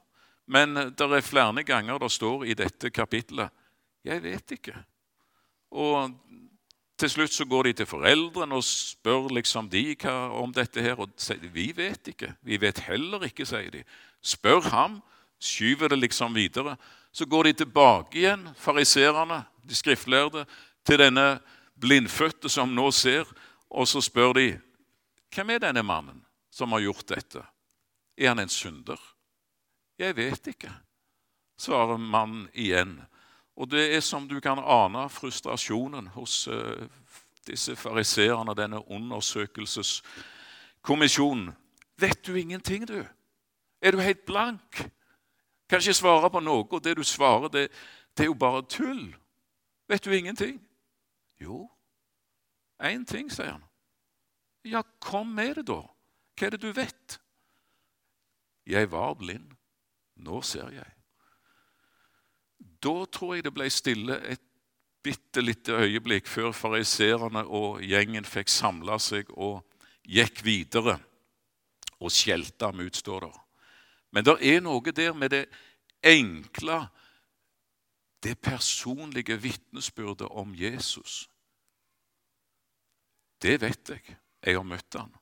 men 0.46 0.76
det 0.76 1.08
er 1.08 1.24
flere 1.24 1.64
ganger 1.64 2.00
det 2.00 2.12
står 2.12 2.46
i 2.46 2.54
dette 2.54 2.90
kapittelet 2.90 3.50
'Jeg 4.04 4.24
vet 4.24 4.52
ikke'. 4.52 4.84
Og 5.72 6.12
til 7.02 7.10
slutt 7.10 7.34
så 7.34 7.46
går 7.50 7.70
de 7.70 7.74
til 7.80 7.90
foreldrene 7.90 8.58
og 8.58 8.66
spør 8.66 9.32
liksom 9.34 9.70
de 9.70 9.96
om 10.06 10.54
dette. 10.54 10.82
her, 10.82 11.00
og 11.00 11.10
sier 11.18 11.50
vi 11.54 11.72
vet 11.76 12.08
ikke. 12.08 12.36
Vi 12.42 12.62
vet 12.62 12.80
heller 12.86 13.24
ikke, 13.26 13.46
sier 13.46 13.72
de. 13.72 13.84
Spør 14.22 14.62
ham. 14.70 15.02
Skyver 15.42 15.90
det 15.90 15.98
liksom 15.98 16.36
videre. 16.36 16.78
Så 17.12 17.26
går 17.26 17.44
de 17.44 17.54
tilbake 17.54 18.18
igjen, 18.18 18.48
fariserene, 18.56 19.44
de 19.64 19.76
skriftlærde, 19.76 20.46
til 20.86 21.00
denne 21.00 21.40
blindfødte 21.82 22.50
som 22.50 22.70
nå 22.70 22.92
ser, 22.92 23.26
og 23.70 23.88
så 23.88 24.02
spør 24.02 24.34
de 24.38 24.46
hvem 25.34 25.50
er 25.50 25.64
denne 25.64 25.84
mannen 25.84 26.22
som 26.52 26.72
har 26.72 26.84
gjort 26.84 27.08
dette. 27.10 27.42
Er 28.18 28.34
han 28.34 28.40
en 28.40 28.50
synder? 28.52 29.00
Jeg 29.98 30.16
vet 30.16 30.48
ikke, 30.54 30.72
svarer 31.58 31.98
mannen 31.98 32.48
igjen. 32.54 33.00
Og 33.56 33.72
det 33.72 33.96
er 33.96 34.00
som 34.00 34.30
du 34.30 34.40
kan 34.40 34.60
ane 34.60 35.10
frustrasjonen 35.10 36.08
hos 36.16 36.48
uh, 36.48 36.88
disse 37.48 37.76
fariseerne, 37.76 38.56
denne 38.56 38.92
undersøkelseskommisjonen. 38.92 41.52
Vet 41.98 42.28
du 42.28 42.36
ingenting, 42.36 42.88
du? 42.88 43.06
Er 43.82 43.92
du 43.92 44.00
helt 44.00 44.26
blank? 44.26 44.92
Kan 45.70 45.80
ikke 45.80 45.94
svare 45.94 46.30
på 46.30 46.40
noe, 46.40 46.68
og 46.72 46.84
det 46.84 46.98
du 46.98 47.04
svarer, 47.04 47.48
det, 47.48 47.72
det 48.18 48.24
er 48.24 48.32
jo 48.32 48.34
bare 48.34 48.62
tull. 48.70 49.16
Vet 49.88 50.06
du 50.06 50.12
ingenting? 50.12 50.68
Jo, 51.42 51.70
én 52.84 53.06
ting, 53.06 53.32
sier 53.32 53.52
han. 53.52 53.64
Ja, 54.64 54.82
kom 55.00 55.28
med 55.28 55.56
det, 55.56 55.68
da. 55.68 55.82
Hva 56.38 56.48
er 56.48 56.56
det 56.56 56.62
du 56.62 56.72
vet? 56.76 57.20
Jeg 58.66 58.92
var 58.92 59.14
blind. 59.18 59.52
Nå 60.22 60.42
ser 60.46 60.70
jeg. 60.70 61.01
Da 62.82 63.06
tror 63.06 63.36
jeg 63.36 63.46
det 63.46 63.54
ble 63.54 63.70
stille 63.70 64.18
et 64.32 64.42
bitte 65.04 65.42
lite 65.42 65.76
øyeblikk 65.78 66.28
før 66.30 66.52
fariserene 66.54 67.44
og 67.46 67.82
gjengen 67.86 68.26
fikk 68.26 68.50
samla 68.50 68.98
seg 69.02 69.30
og 69.34 69.62
gikk 70.06 70.44
videre 70.46 70.98
og 72.02 72.14
skjelte 72.14 72.70
ham 72.70 72.82
ut, 72.82 72.98
står 72.98 73.28
der. 73.28 73.38
Men 74.12 74.26
det 74.26 74.38
er 74.42 74.62
noe 74.66 74.94
der 74.94 75.14
med 75.14 75.30
det 75.34 75.46
enkle, 76.04 76.88
det 78.24 78.38
personlige 78.42 79.38
vitnesbyrdet 79.42 80.28
om 80.30 80.54
Jesus. 80.58 81.30
Det 83.42 83.62
vet 83.62 83.90
jeg. 83.90 84.18
Jeg 84.42 84.58
har 84.58 84.66
møtt 84.66 84.98
han. 84.98 85.14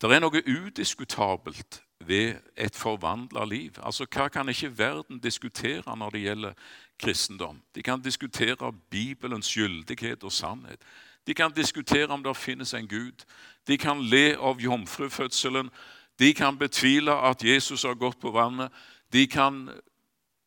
Det 0.00 0.10
er 0.10 0.22
noe 0.22 0.42
udiskutabelt 0.42 1.80
ved 2.06 2.34
et 2.56 2.76
forvandla 2.76 3.44
liv. 3.44 3.72
Altså, 3.82 4.06
Hva 4.12 4.28
kan 4.28 4.48
ikke 4.48 4.78
verden 4.78 5.18
diskutere 5.18 5.96
når 5.96 6.10
det 6.10 6.20
gjelder 6.20 6.52
kristendom? 6.98 7.62
De 7.74 7.82
kan 7.82 8.02
diskutere 8.02 8.72
Bibelens 8.90 9.54
gyldighet 9.54 10.24
og 10.24 10.32
sannhet. 10.32 10.80
De 11.26 11.34
kan 11.34 11.52
diskutere 11.52 12.08
om 12.08 12.22
det 12.22 12.36
finnes 12.36 12.74
en 12.74 12.88
Gud. 12.88 13.24
De 13.66 13.78
kan 13.78 14.02
le 14.02 14.36
av 14.36 14.60
jomfrufødselen. 14.60 15.70
De 16.18 16.34
kan 16.34 16.58
betvile 16.58 17.12
at 17.12 17.44
Jesus 17.44 17.82
har 17.82 17.94
gått 17.94 18.20
på 18.20 18.30
vannet. 18.30 18.72
De 19.12 19.26
kan 19.26 19.70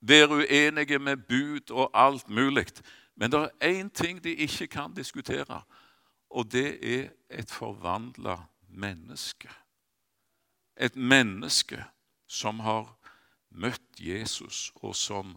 være 0.01 0.29
uenige 0.29 0.99
med 0.99 1.17
bud 1.17 1.71
og 1.71 1.91
alt 1.93 2.29
mulig. 2.29 2.67
Men 3.15 3.31
det 3.31 3.49
er 3.59 3.81
én 3.81 3.89
ting 3.89 4.23
de 4.23 4.35
ikke 4.35 4.67
kan 4.67 4.93
diskutere, 4.93 5.61
og 6.29 6.51
det 6.51 6.97
er 6.97 7.09
et 7.29 7.49
forvandla 7.49 8.37
menneske 8.69 9.49
et 10.77 10.95
menneske 10.95 11.83
som 12.27 12.59
har 12.59 12.89
møtt 13.49 13.99
Jesus, 13.99 14.71
og 14.83 14.95
som 14.95 15.35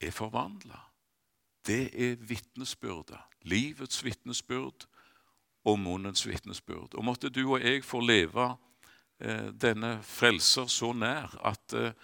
er 0.00 0.10
forvandla. 0.10 0.80
Det 1.66 1.90
er 1.94 2.16
vitnesbyrdet. 2.18 3.20
Livets 3.42 4.04
vitnesbyrd 4.04 4.86
og 5.64 5.78
munnens 5.78 6.26
vitnesbyrd. 6.26 6.94
Og 6.94 7.04
måtte 7.04 7.30
du 7.30 7.44
og 7.44 7.62
jeg 7.62 7.84
få 7.86 8.00
leve 8.02 8.48
eh, 9.20 9.50
denne 9.54 9.96
frelser 10.06 10.66
så 10.70 10.92
nær 10.92 11.36
at 11.46 11.76
eh, 11.78 11.94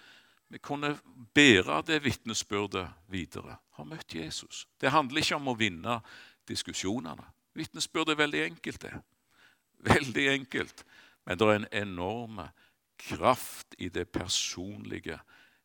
vi 0.49 0.57
kunne 0.57 0.95
bære 1.35 1.81
det 1.87 2.03
vitnesbyrdet 2.03 2.87
videre. 3.11 3.59
Har 3.77 3.85
møtt 3.85 4.15
Jesus. 4.15 4.67
Det 4.81 4.91
handler 4.91 5.21
ikke 5.21 5.37
om 5.37 5.51
å 5.51 5.57
vinne 5.59 5.99
diskusjonene. 6.49 7.27
Vitnesbyrd 7.53 8.13
er 8.13 8.19
veldig 8.23 8.43
enkelt, 8.47 8.81
det. 8.81 8.95
Veldig 9.91 10.25
enkelt. 10.33 10.83
Men 11.29 11.37
det 11.37 11.45
er 11.45 11.59
en 11.59 11.73
enorm 11.77 12.39
kraft 12.97 13.75
i 13.77 13.89
det 13.93 14.07
personlige 14.09 15.19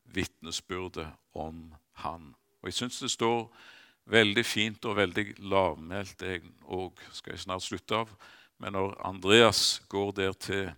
vitnesbyrdet 0.04 1.06
om 1.34 1.74
Han. 1.92 2.34
Og 2.62 2.68
Jeg 2.68 2.74
syns 2.74 2.98
det 3.00 3.10
står 3.10 3.56
veldig 4.04 4.44
fint 4.44 4.84
og 4.84 4.96
veldig 4.96 5.38
lavmælt, 5.38 6.22
òg 6.68 7.00
skal 7.12 7.32
jeg 7.32 7.40
snart 7.40 7.62
slutte 7.62 7.96
av. 7.96 8.10
Men 8.58 8.76
når 8.76 8.98
Andreas 9.06 9.82
går 9.88 10.10
der 10.12 10.32
til 10.32 10.72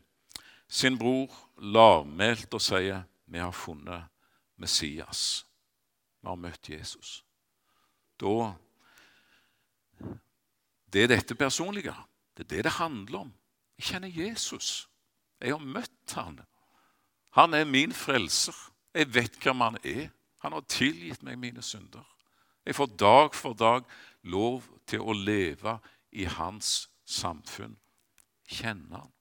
sin 0.68 0.98
bror 0.98 1.34
lavmælt 1.58 2.54
og 2.54 2.60
sier 2.60 3.02
'Vi 3.26 3.38
har 3.38 3.50
funnet 3.50 4.04
Messias', 4.56 5.44
vi 6.22 6.28
har 6.28 6.36
møtt 6.36 6.70
Jesus, 6.70 7.24
da 8.20 8.54
Det 10.92 11.02
er 11.02 11.06
dette 11.06 11.34
personlige. 11.34 11.94
Det 12.36 12.44
er 12.44 12.56
det 12.56 12.64
det 12.64 12.72
handler 12.72 13.18
om. 13.18 13.32
Jeg 13.78 13.90
kjenner 13.90 14.08
Jesus. 14.08 14.88
Jeg 15.40 15.52
har 15.52 15.64
møtt 15.64 16.14
han. 16.16 16.40
Han 17.36 17.54
er 17.54 17.64
min 17.64 17.92
frelser. 17.92 18.56
Jeg 18.94 19.14
vet 19.14 19.36
hvem 19.42 19.60
han 19.60 19.76
er. 19.84 20.08
Han 20.44 20.52
har 20.56 20.64
tilgitt 20.68 21.22
meg 21.22 21.38
mine 21.38 21.62
synder. 21.62 22.04
Jeg 22.66 22.74
får 22.74 22.86
dag 22.98 23.34
for 23.34 23.52
dag 23.52 23.84
lov 24.22 24.64
til 24.86 25.04
å 25.04 25.12
leve 25.12 25.78
i 26.12 26.24
hans 26.24 26.88
samfunn. 27.04 27.76
Kjenne 28.48 29.02
han. 29.02 29.12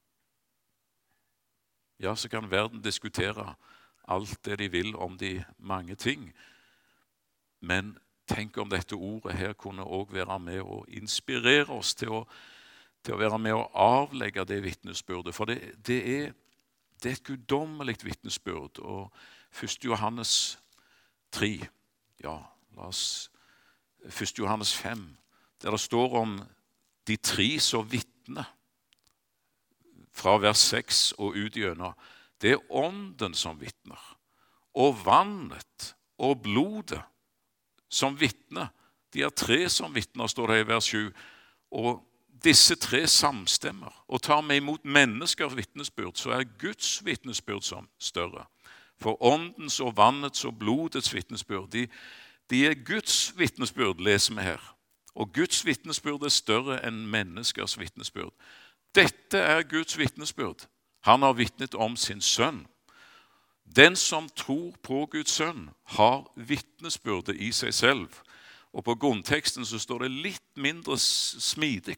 Ja, 1.98 2.14
så 2.14 2.28
kan 2.28 2.50
verden 2.50 2.82
diskutere 2.84 3.54
alt 4.08 4.44
det 4.44 4.58
de 4.58 4.68
vil 4.68 4.96
om 4.96 5.18
de 5.18 5.44
mange 5.58 5.94
ting. 5.94 6.32
Men 7.60 7.96
tenk 8.28 8.56
om 8.58 8.70
dette 8.70 8.94
ordet 8.94 9.36
her 9.36 9.52
kunne 9.52 9.86
òg 9.86 10.12
være 10.12 10.38
med 10.38 10.60
å 10.62 10.84
inspirere 10.88 11.72
oss 11.72 11.94
til 11.94 12.12
å, 12.12 12.20
til 13.06 13.14
å 13.14 13.20
være 13.20 13.38
med 13.38 13.54
å 13.54 13.68
avlegge 13.78 14.44
det 14.48 14.58
vitnesbyrdet. 14.64 15.34
For 15.34 15.48
det, 15.48 15.60
det, 15.86 15.98
er, 16.10 16.34
det 17.02 17.10
er 17.10 17.18
et 17.20 17.28
guddommelig 17.28 18.00
vitnesbyrd. 18.02 18.82
Og 18.82 19.12
1. 19.62 19.78
Johannes 19.86 20.58
3 21.34 21.52
ja, 22.24 22.36
la 22.76 22.90
oss 22.90 23.30
1. 24.06 24.38
Johannes 24.38 24.74
5, 24.74 25.16
der 25.62 25.74
det 25.74 25.80
står 25.80 26.18
om 26.20 26.36
de 27.06 27.16
tre 27.16 27.48
som 27.62 27.86
vitner 27.90 28.46
fra 30.16 30.36
vers 30.40 30.62
6 30.72 31.12
og 31.20 31.36
ut 31.36 31.56
gjennom. 31.56 31.94
Det 32.40 32.56
er 32.56 32.72
Ånden 32.72 33.34
som 33.36 33.58
vitner, 33.60 34.00
og 34.76 34.98
vannet 35.04 35.92
og 36.20 36.42
blodet 36.44 37.00
som 37.88 38.16
vitner. 38.18 38.72
De 39.12 39.22
er 39.24 39.32
tre 39.32 39.68
som 39.72 39.94
vitner, 39.94 40.28
står 40.28 40.52
det 40.52 40.60
i 40.60 40.68
vers 40.68 40.90
7. 40.92 41.12
Og 41.76 42.02
disse 42.44 42.74
tre 42.74 43.06
samstemmer. 43.06 44.04
Og 44.08 44.22
tar 44.22 44.42
vi 44.42 44.56
imot 44.56 44.84
menneskers 44.84 45.56
vitnesbyrd, 45.56 46.14
så 46.14 46.30
er 46.30 46.44
Guds 46.58 47.04
vitnesbyrd 47.04 47.62
som 47.62 47.88
større. 47.98 48.46
For 49.00 49.22
åndens 49.22 49.80
og 49.80 49.96
vannets 49.96 50.44
og 50.44 50.58
blodets 50.58 51.14
vitnesbyrd, 51.14 51.70
de, 51.70 51.88
de 52.50 52.66
er 52.66 52.74
Guds 52.84 53.34
vitnesbyrd, 53.38 54.00
leser 54.00 54.34
vi 54.34 54.42
her. 54.42 54.76
Og 55.14 55.32
Guds 55.32 55.66
vitnesbyrd 55.66 56.22
er 56.22 56.32
større 56.32 56.80
enn 56.86 57.06
menneskers 57.08 57.78
vitnesbyrd. 57.78 58.32
Dette 58.94 59.38
er 59.38 59.62
Guds 59.62 59.98
vitnesbyrd. 59.98 60.66
Han 61.04 61.22
har 61.22 61.32
vitnet 61.32 61.74
om 61.74 61.96
sin 61.96 62.20
sønn. 62.20 62.66
Den 63.76 63.96
som 63.96 64.28
tror 64.36 64.74
på 64.82 65.06
Guds 65.10 65.30
sønn, 65.30 65.70
har 65.84 66.24
vitnesbyrdet 66.36 67.36
i 67.40 67.52
seg 67.52 67.74
selv. 67.74 68.08
Og 68.76 68.84
På 68.84 68.94
grunnteksten 68.94 69.64
så 69.64 69.78
står 69.80 70.04
det 70.04 70.10
litt 70.10 70.50
mindre 70.56 70.98
smidig. 71.00 71.96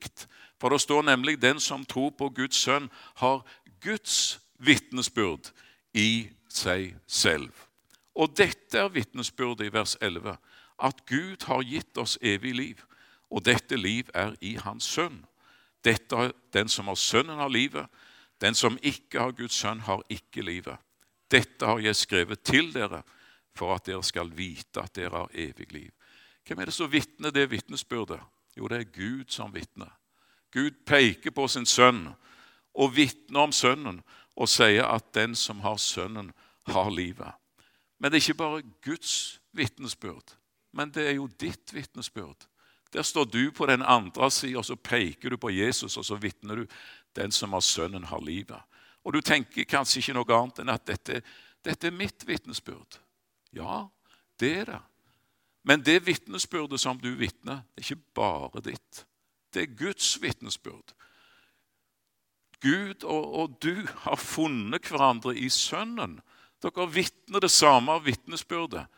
For 0.60 0.70
det 0.70 0.80
står 0.80 1.02
nemlig 1.02 1.40
'den 1.42 1.60
som 1.60 1.84
tror 1.84 2.10
på 2.10 2.28
Guds 2.28 2.56
sønn, 2.56 2.90
har 3.14 3.46
Guds 3.80 4.40
vitnesbyrd 4.58 5.50
i 5.94 6.30
seg 6.48 6.94
selv'. 7.06 7.66
Og 8.14 8.36
dette 8.36 8.78
er 8.78 8.88
vitnesbyrdet 8.88 9.66
i 9.66 9.72
vers 9.72 9.96
11, 10.00 10.36
at 10.78 11.06
Gud 11.06 11.44
har 11.46 11.62
gitt 11.62 11.98
oss 11.98 12.18
evig 12.22 12.54
liv, 12.54 12.76
og 13.30 13.44
dette 13.44 13.76
liv 13.76 14.10
er 14.14 14.34
i 14.40 14.54
Hans 14.54 14.84
Sønn. 14.84 15.24
Dette 15.84 16.32
Den 16.52 16.68
som 16.68 16.86
har 16.86 16.94
Sønnen, 16.94 17.38
har 17.38 17.48
livet. 17.48 17.86
Den 18.40 18.54
som 18.54 18.78
ikke 18.82 19.20
har 19.20 19.30
Guds 19.30 19.54
sønn, 19.54 19.80
har 19.80 20.02
ikke 20.08 20.42
livet. 20.42 20.76
Dette 21.30 21.66
har 21.66 21.78
jeg 21.78 21.96
skrevet 21.96 22.42
til 22.42 22.72
dere 22.74 23.02
for 23.54 23.74
at 23.74 23.86
dere 23.86 24.02
skal 24.02 24.30
vite 24.36 24.80
at 24.80 24.94
dere 24.94 25.10
har 25.10 25.30
evig 25.34 25.72
liv. 25.72 25.90
Hvem 26.48 26.62
er 26.62 26.70
det 26.70 26.74
som 26.74 26.88
vitner 26.88 27.32
det 27.34 27.50
vitnesbyrdet? 27.50 28.20
Jo, 28.56 28.68
det 28.72 28.78
er 28.80 28.92
Gud 28.92 29.28
som 29.28 29.52
vitner. 29.52 29.90
Gud 30.52 30.78
peker 30.88 31.30
på 31.30 31.44
sin 31.48 31.66
sønn 31.68 32.06
og 32.72 32.94
vitner 32.96 33.44
om 33.44 33.52
sønnen 33.52 34.00
og 34.38 34.48
sier 34.48 34.86
at 34.88 35.10
den 35.12 35.34
som 35.36 35.60
har 35.60 35.76
sønnen, 35.82 36.32
har 36.68 36.90
livet. 36.92 37.32
Men 37.98 38.10
det 38.10 38.18
er 38.18 38.24
ikke 38.26 38.40
bare 38.42 38.64
Guds 38.84 39.40
vitnesbyrd, 39.56 40.34
men 40.72 40.90
det 40.92 41.06
er 41.08 41.14
jo 41.16 41.28
ditt 41.40 41.72
vitnesbyrd. 41.74 42.44
Der 42.92 43.02
står 43.02 43.24
du 43.24 43.50
på 43.52 43.66
den 43.66 43.82
andre 43.82 44.30
sida, 44.30 44.62
så 44.62 44.76
peker 44.76 45.30
du 45.30 45.36
på 45.36 45.50
Jesus, 45.52 45.96
og 45.96 46.04
så 46.04 46.16
vitner 46.16 46.62
du 46.62 46.66
den 47.16 47.32
som 47.32 47.52
har 47.52 47.60
Sønnen, 47.60 48.04
har 48.04 48.20
livet. 48.24 48.60
Og 49.04 49.12
du 49.12 49.20
tenker 49.20 49.68
kanskje 49.68 50.00
ikke 50.00 50.16
noe 50.16 50.36
annet 50.36 50.62
enn 50.62 50.72
at 50.72 50.86
dette, 50.88 51.22
dette 51.64 51.88
er 51.88 51.96
mitt 51.96 52.24
vitnesbyrd. 52.28 53.00
Ja, 53.56 53.88
det 54.40 54.54
er 54.62 54.72
det. 54.72 54.80
Men 55.68 55.84
det 55.84 56.00
vitnesbyrdet 56.06 56.80
som 56.80 57.00
du 57.00 57.10
vitner, 57.20 57.62
det 57.76 57.82
er 57.82 57.86
ikke 57.86 58.14
bare 58.16 58.62
ditt. 58.64 59.04
Det 59.52 59.62
er 59.62 59.76
Guds 59.76 60.14
vitnesbyrd. 60.22 60.94
Gud 62.64 63.04
og, 63.04 63.34
og, 63.34 63.58
du 63.62 63.84
har 64.06 64.16
funnet 64.18 64.88
hverandre 64.88 65.36
i 65.36 65.50
Sønnen. 65.52 66.18
Dere 66.64 66.88
vitner 66.90 67.44
det 67.44 67.52
samme 67.54 67.94
av 67.94 68.08
vitnesbyrdet. 68.08 68.88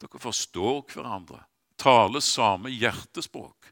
Dere 0.00 0.22
forstår 0.22 0.86
hverandre 0.94 1.42
taler 1.80 2.20
samme 2.20 2.70
hjertespråk, 2.72 3.70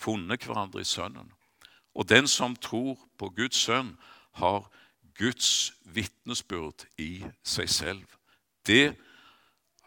funnet 0.00 0.44
hverandre 0.44 0.82
i 0.84 0.88
Sønnen. 0.88 1.30
Og 1.94 2.08
den 2.10 2.28
som 2.28 2.56
tror 2.56 2.98
på 3.18 3.30
Guds 3.36 3.62
sønn, 3.64 3.94
har 4.34 4.66
Guds 5.14 5.72
vitnesbyrd 5.94 6.88
i 6.98 7.22
seg 7.46 7.70
selv. 7.70 8.16
Det 8.66 8.96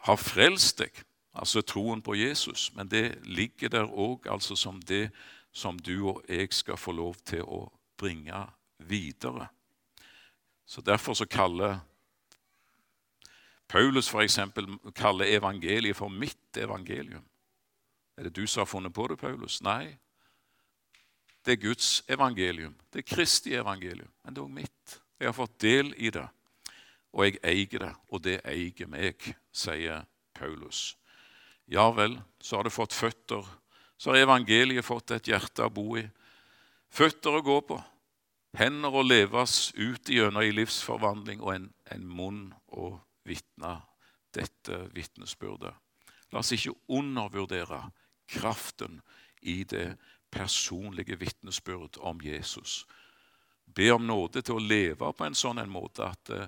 har 0.08 0.22
frelst 0.22 0.80
deg, 0.80 1.02
altså 1.38 1.62
troen 1.62 2.02
på 2.02 2.16
Jesus, 2.16 2.72
men 2.76 2.88
det 2.88 3.20
ligger 3.26 3.70
der 3.70 3.86
òg 3.86 4.28
altså 4.32 4.56
som 4.56 4.82
det 4.82 5.10
som 5.52 5.80
du 5.80 6.10
og 6.10 6.24
jeg 6.30 6.54
skal 6.54 6.78
få 6.78 6.92
lov 6.92 7.16
til 7.26 7.42
å 7.42 7.68
bringe 7.98 8.46
videre. 8.78 9.48
Så 10.66 10.82
Derfor 10.82 11.14
så 11.14 11.26
kaller 11.26 11.80
Paulus 13.68 14.10
for 14.10 14.22
eksempel, 14.22 14.68
kaller 14.96 15.26
evangeliet 15.26 15.96
for 15.96 16.10
mitt 16.10 16.58
evangelium. 16.58 17.24
Er 18.18 18.24
det 18.24 18.36
du 18.36 18.48
som 18.48 18.62
har 18.62 18.66
funnet 18.66 18.94
på 18.94 19.08
det, 19.08 19.18
Paulus? 19.18 19.62
Nei. 19.62 19.98
Det 21.46 21.52
er 21.52 21.62
Guds 21.62 22.04
evangelium. 22.08 22.76
Det 22.94 23.00
er 23.00 23.16
Kristi 23.16 23.54
evangelium. 23.54 24.12
Men 24.24 24.34
det 24.34 24.42
er 24.42 24.46
òg 24.46 24.54
mitt. 24.54 25.00
Jeg 25.20 25.28
har 25.28 25.34
fått 25.34 25.60
del 25.62 25.94
i 25.98 26.10
det, 26.14 26.28
og 27.14 27.26
jeg 27.26 27.40
eier 27.44 27.80
det, 27.82 27.94
og 28.10 28.24
det 28.24 28.40
eier 28.46 28.88
meg, 28.88 29.24
sier 29.52 30.06
Paulus. 30.38 30.98
Ja 31.68 31.90
vel, 31.92 32.16
så 32.40 32.58
har 32.58 32.68
det 32.68 32.76
fått 32.76 32.96
føtter. 32.96 33.46
Så 33.98 34.14
har 34.14 34.24
evangeliet 34.24 34.86
fått 34.86 35.12
et 35.12 35.28
hjerte 35.28 35.66
å 35.68 35.74
bo 35.74 35.98
i. 36.00 36.06
Føtter 36.94 37.40
å 37.40 37.44
gå 37.44 37.58
på. 37.68 37.80
Hender 38.58 38.96
å 38.96 39.04
leves 39.04 39.74
ut 39.76 40.10
igjennom 40.10 40.46
i 40.46 40.54
livsforvandling, 40.56 41.42
og 41.44 41.54
en, 41.54 41.68
en 41.92 42.08
munn 42.08 42.42
å 42.72 42.94
vitne 43.28 43.74
dette 44.34 44.80
vitnesbyrdet. 44.96 45.76
La 46.32 46.40
oss 46.40 46.54
ikke 46.56 46.76
undervurdere 46.88 47.82
kraften 48.32 49.02
i 49.42 49.64
det 49.68 49.98
personlige 50.32 51.20
vitnesbyrd 51.20 52.00
om 52.00 52.22
Jesus. 52.24 52.86
Be 53.66 53.92
om 53.92 54.08
nåde 54.08 54.42
til 54.42 54.58
å 54.58 54.64
leve 54.64 55.12
på 55.14 55.28
en 55.28 55.36
sånn 55.36 55.60
en 55.62 55.72
måte 55.72 56.08
at, 56.08 56.32
eh, 56.32 56.48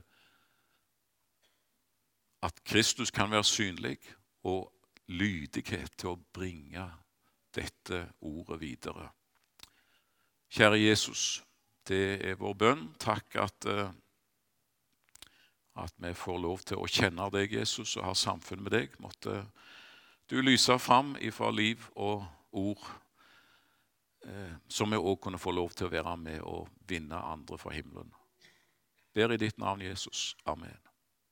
at 2.44 2.64
Kristus 2.64 3.12
kan 3.12 3.32
være 3.32 3.48
synlig, 3.48 4.00
og 4.44 4.72
lydighet 5.10 5.96
til 5.98 6.14
å 6.14 6.20
bringe 6.34 6.86
dette 7.56 8.06
ordet 8.22 8.60
videre. 8.62 9.10
Kjære 10.50 10.82
Jesus, 10.82 11.42
det 11.90 12.20
er 12.26 12.38
vår 12.38 12.56
bønn. 12.58 12.86
Takk 13.02 13.38
at 13.42 13.70
uh, 13.70 13.90
at 15.84 15.94
vi 15.98 16.14
får 16.14 16.40
lov 16.40 16.64
til 16.68 16.82
å 16.82 16.88
kjenne 16.90 17.30
deg, 17.34 17.54
Jesus, 17.54 17.96
og 17.98 18.08
ha 18.10 18.16
samfunn 18.18 18.64
med 18.66 18.76
deg. 18.76 18.98
Måtte 19.00 19.44
du 20.30 20.40
lyse 20.44 20.76
fram 20.82 21.16
ifra 21.24 21.52
liv 21.56 21.86
og 21.96 22.26
ord, 22.52 22.84
eh, 24.26 24.54
så 24.68 24.86
vi 24.86 25.00
òg 25.00 25.20
kunne 25.24 25.42
få 25.42 25.54
lov 25.56 25.74
til 25.74 25.88
å 25.88 25.94
være 25.94 26.18
med 26.18 26.42
og 26.42 26.70
vinne 26.88 27.16
andre 27.16 27.58
fra 27.58 27.74
himmelen. 27.74 28.12
Ber 29.14 29.34
i 29.34 29.42
ditt 29.42 29.58
navn, 29.58 29.82
Jesus. 29.82 30.36
Amen. 30.46 30.89